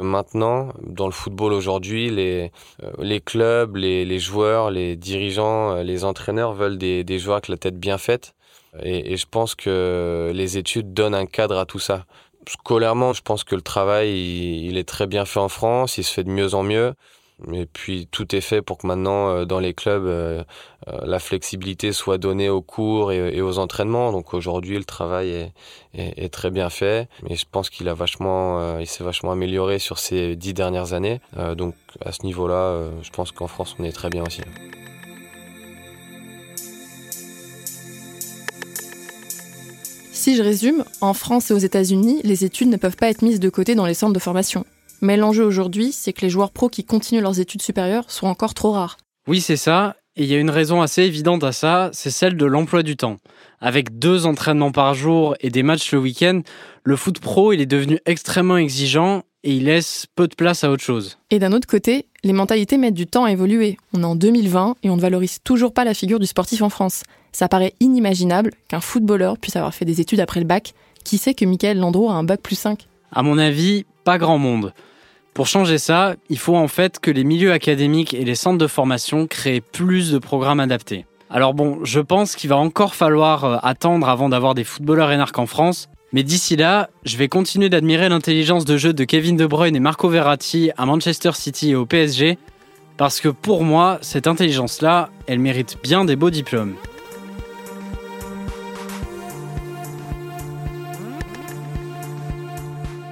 Maintenant, 0.00 0.72
dans 0.82 1.06
le 1.06 1.12
football 1.12 1.52
aujourd'hui, 1.52 2.10
les, 2.10 2.50
euh, 2.82 2.90
les 2.98 3.20
clubs, 3.20 3.76
les, 3.76 4.04
les, 4.04 4.18
joueurs, 4.18 4.70
les 4.70 4.96
dirigeants, 4.96 5.76
euh, 5.76 5.82
les 5.84 6.04
entraîneurs 6.04 6.52
veulent 6.52 6.78
des, 6.78 7.04
des 7.04 7.18
joueurs 7.20 7.36
avec 7.36 7.48
la 7.48 7.56
tête 7.56 7.78
bien 7.78 7.96
faite. 7.96 8.34
Et, 8.82 9.12
et, 9.12 9.16
je 9.16 9.26
pense 9.30 9.54
que 9.54 10.32
les 10.34 10.58
études 10.58 10.92
donnent 10.92 11.14
un 11.14 11.26
cadre 11.26 11.58
à 11.58 11.64
tout 11.64 11.78
ça. 11.78 12.06
Scolairement, 12.48 13.12
je 13.12 13.22
pense 13.22 13.44
que 13.44 13.54
le 13.54 13.62
travail, 13.62 14.10
il, 14.10 14.66
il 14.66 14.78
est 14.78 14.88
très 14.88 15.06
bien 15.06 15.24
fait 15.24 15.38
en 15.38 15.48
France, 15.48 15.96
il 15.96 16.02
se 16.02 16.12
fait 16.12 16.24
de 16.24 16.30
mieux 16.30 16.54
en 16.54 16.64
mieux. 16.64 16.94
Et 17.52 17.66
puis 17.66 18.06
tout 18.10 18.34
est 18.34 18.40
fait 18.40 18.62
pour 18.62 18.78
que 18.78 18.86
maintenant 18.86 19.28
euh, 19.28 19.44
dans 19.44 19.58
les 19.58 19.74
clubs 19.74 20.06
euh, 20.06 20.44
euh, 20.88 21.00
la 21.04 21.18
flexibilité 21.18 21.92
soit 21.92 22.16
donnée 22.16 22.48
aux 22.48 22.62
cours 22.62 23.10
et, 23.10 23.40
aux 23.40 23.58
entraînements. 23.58 24.12
Donc 24.12 24.34
aujourd'hui 24.34 24.78
le 24.78 24.84
travail 24.84 25.50
est, 25.94 26.32
très 26.32 26.50
bien 26.50 26.70
fait. 26.70 27.08
Et 27.28 27.36
je 27.36 27.44
pense 27.50 27.70
qu'il 27.70 27.88
a 27.88 27.94
vachement, 27.94 28.78
il 28.78 28.86
s'est 28.86 29.04
vachement 29.04 29.32
amélioré 29.32 29.78
sur 29.78 29.98
ces 29.98 30.36
dix 30.36 30.54
dernières 30.54 30.92
années. 30.92 31.20
donc 31.56 31.74
à 32.04 32.12
ce 32.12 32.24
niveau-là, 32.24 32.90
je 33.02 33.10
pense 33.10 33.32
qu'en 33.32 33.46
France 33.46 33.76
on 33.78 33.84
est 33.84 33.92
très 33.92 34.10
bien 34.10 34.24
aussi. 34.24 34.42
Si 40.12 40.36
je 40.36 40.42
résume, 40.42 40.84
en 41.00 41.14
France 41.14 41.50
et 41.50 41.54
aux 41.54 41.58
États-Unis, 41.58 42.20
les 42.24 42.44
études 42.44 42.68
ne 42.68 42.76
peuvent 42.76 42.96
pas 42.96 43.08
être 43.08 43.22
mises 43.22 43.40
de 43.40 43.50
côté 43.50 43.74
dans 43.74 43.86
les 43.86 43.94
centres 43.94 44.14
de 44.14 44.18
formation. 44.18 44.64
Mais 45.04 45.18
l'enjeu 45.18 45.44
aujourd'hui, 45.44 45.92
c'est 45.92 46.14
que 46.14 46.22
les 46.22 46.30
joueurs 46.30 46.50
pros 46.50 46.70
qui 46.70 46.82
continuent 46.82 47.20
leurs 47.20 47.38
études 47.38 47.60
supérieures 47.60 48.10
sont 48.10 48.26
encore 48.26 48.54
trop 48.54 48.70
rares. 48.70 48.96
Oui, 49.28 49.42
c'est 49.42 49.58
ça. 49.58 49.96
Et 50.16 50.22
il 50.22 50.30
y 50.30 50.34
a 50.34 50.38
une 50.38 50.48
raison 50.48 50.80
assez 50.80 51.02
évidente 51.02 51.44
à 51.44 51.52
ça, 51.52 51.90
c'est 51.92 52.10
celle 52.10 52.38
de 52.38 52.46
l'emploi 52.46 52.82
du 52.82 52.96
temps. 52.96 53.18
Avec 53.60 53.98
deux 53.98 54.24
entraînements 54.24 54.72
par 54.72 54.94
jour 54.94 55.34
et 55.40 55.50
des 55.50 55.62
matchs 55.62 55.92
le 55.92 55.98
week-end, 55.98 56.40
le 56.84 56.96
foot 56.96 57.18
pro, 57.18 57.52
il 57.52 57.60
est 57.60 57.66
devenu 57.66 57.98
extrêmement 58.06 58.56
exigeant 58.56 59.24
et 59.42 59.54
il 59.54 59.64
laisse 59.64 60.06
peu 60.14 60.26
de 60.26 60.34
place 60.34 60.64
à 60.64 60.70
autre 60.70 60.82
chose. 60.82 61.18
Et 61.28 61.38
d'un 61.38 61.52
autre 61.52 61.66
côté, 61.66 62.06
les 62.22 62.32
mentalités 62.32 62.78
mettent 62.78 62.94
du 62.94 63.06
temps 63.06 63.24
à 63.24 63.30
évoluer. 63.30 63.76
On 63.92 64.00
est 64.00 64.06
en 64.06 64.16
2020 64.16 64.76
et 64.84 64.88
on 64.88 64.96
ne 64.96 65.02
valorise 65.02 65.40
toujours 65.44 65.74
pas 65.74 65.84
la 65.84 65.92
figure 65.92 66.18
du 66.18 66.26
sportif 66.26 66.62
en 66.62 66.70
France. 66.70 67.02
Ça 67.30 67.48
paraît 67.48 67.74
inimaginable 67.78 68.52
qu'un 68.68 68.80
footballeur 68.80 69.36
puisse 69.36 69.56
avoir 69.56 69.74
fait 69.74 69.84
des 69.84 70.00
études 70.00 70.20
après 70.20 70.40
le 70.40 70.46
bac. 70.46 70.72
Qui 71.04 71.18
sait 71.18 71.34
que 71.34 71.44
Michael 71.44 71.78
Landreau 71.78 72.08
a 72.08 72.14
un 72.14 72.24
bac 72.24 72.40
plus 72.40 72.56
5 72.56 72.86
À 73.12 73.22
mon 73.22 73.36
avis, 73.36 73.84
pas 74.04 74.16
grand 74.16 74.38
monde. 74.38 74.72
Pour 75.34 75.48
changer 75.48 75.78
ça, 75.78 76.14
il 76.28 76.38
faut 76.38 76.56
en 76.56 76.68
fait 76.68 77.00
que 77.00 77.10
les 77.10 77.24
milieux 77.24 77.52
académiques 77.52 78.14
et 78.14 78.24
les 78.24 78.36
centres 78.36 78.58
de 78.58 78.68
formation 78.68 79.26
créent 79.26 79.60
plus 79.60 80.12
de 80.12 80.18
programmes 80.18 80.60
adaptés. 80.60 81.06
Alors 81.28 81.54
bon, 81.54 81.80
je 81.82 81.98
pense 81.98 82.36
qu'il 82.36 82.50
va 82.50 82.56
encore 82.56 82.94
falloir 82.94 83.44
euh, 83.44 83.56
attendre 83.64 84.08
avant 84.08 84.28
d'avoir 84.28 84.54
des 84.54 84.62
footballeurs 84.62 85.10
énarques 85.10 85.40
en 85.40 85.46
France, 85.46 85.88
mais 86.12 86.22
d'ici 86.22 86.54
là, 86.54 86.88
je 87.04 87.16
vais 87.16 87.26
continuer 87.26 87.68
d'admirer 87.68 88.08
l'intelligence 88.08 88.64
de 88.64 88.76
jeu 88.76 88.92
de 88.92 89.02
Kevin 89.02 89.36
De 89.36 89.44
Bruyne 89.44 89.74
et 89.74 89.80
Marco 89.80 90.08
Verratti 90.08 90.70
à 90.76 90.86
Manchester 90.86 91.32
City 91.32 91.70
et 91.70 91.74
au 91.74 91.84
PSG, 91.84 92.38
parce 92.96 93.20
que 93.20 93.28
pour 93.28 93.64
moi, 93.64 93.98
cette 94.02 94.28
intelligence-là, 94.28 95.10
elle 95.26 95.40
mérite 95.40 95.78
bien 95.82 96.04
des 96.04 96.14
beaux 96.14 96.30
diplômes. 96.30 96.76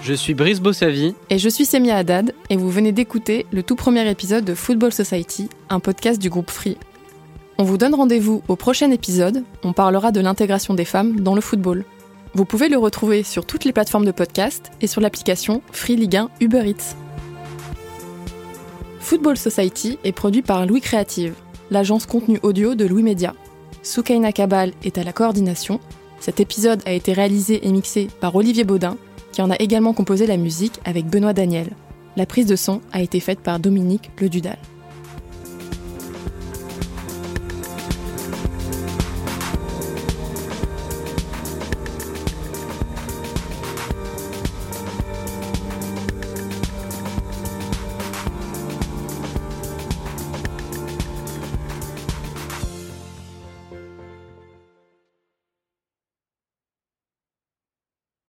Je 0.02 0.14
suis 0.14 0.34
Brice 0.34 0.58
Bossavi. 0.58 1.14
Et 1.30 1.38
je 1.38 1.48
suis 1.48 1.64
Semia 1.64 1.96
Haddad, 1.96 2.34
et 2.50 2.56
vous 2.56 2.70
venez 2.70 2.90
d'écouter 2.90 3.46
le 3.52 3.62
tout 3.62 3.76
premier 3.76 4.10
épisode 4.10 4.44
de 4.44 4.52
Football 4.52 4.92
Society, 4.92 5.48
un 5.68 5.78
podcast 5.78 6.20
du 6.20 6.28
groupe 6.28 6.50
Free. 6.50 6.76
On 7.56 7.62
vous 7.62 7.78
donne 7.78 7.94
rendez-vous 7.94 8.42
au 8.48 8.56
prochain 8.56 8.90
épisode, 8.90 9.44
on 9.62 9.72
parlera 9.72 10.10
de 10.10 10.18
l'intégration 10.18 10.74
des 10.74 10.84
femmes 10.84 11.20
dans 11.20 11.36
le 11.36 11.40
football. 11.40 11.84
Vous 12.34 12.44
pouvez 12.44 12.68
le 12.68 12.78
retrouver 12.78 13.22
sur 13.22 13.46
toutes 13.46 13.64
les 13.64 13.72
plateformes 13.72 14.04
de 14.04 14.10
podcast 14.10 14.72
et 14.80 14.88
sur 14.88 15.00
l'application 15.00 15.62
Free 15.70 15.94
Ligue 15.94 16.16
1 16.16 16.30
Uber 16.40 16.68
Eats. 16.68 16.96
Football 18.98 19.36
Society 19.36 20.00
est 20.02 20.10
produit 20.10 20.42
par 20.42 20.66
Louis 20.66 20.80
Créative, 20.80 21.34
l'agence 21.70 22.06
contenu 22.06 22.40
audio 22.42 22.74
de 22.74 22.86
Louis 22.86 23.04
Média. 23.04 23.36
Soukaina 23.84 24.32
Kabal 24.32 24.72
est 24.82 24.98
à 24.98 25.04
la 25.04 25.12
coordination. 25.12 25.78
Cet 26.18 26.40
épisode 26.40 26.82
a 26.86 26.92
été 26.92 27.12
réalisé 27.12 27.64
et 27.64 27.70
mixé 27.70 28.08
par 28.20 28.34
Olivier 28.34 28.64
Baudin 28.64 28.96
qui 29.33 29.42
en 29.42 29.51
a 29.51 29.57
également 29.57 29.92
composé 29.92 30.27
la 30.27 30.37
musique 30.37 30.81
avec 30.85 31.07
Benoît 31.07 31.33
Daniel. 31.33 31.71
La 32.16 32.27
prise 32.27 32.47
de 32.47 32.57
son 32.57 32.81
a 32.92 33.01
été 33.01 33.21
faite 33.21 33.40
par 33.40 33.59
Dominique 33.59 34.11
Le 34.21 34.29
Dudal. 34.29 34.59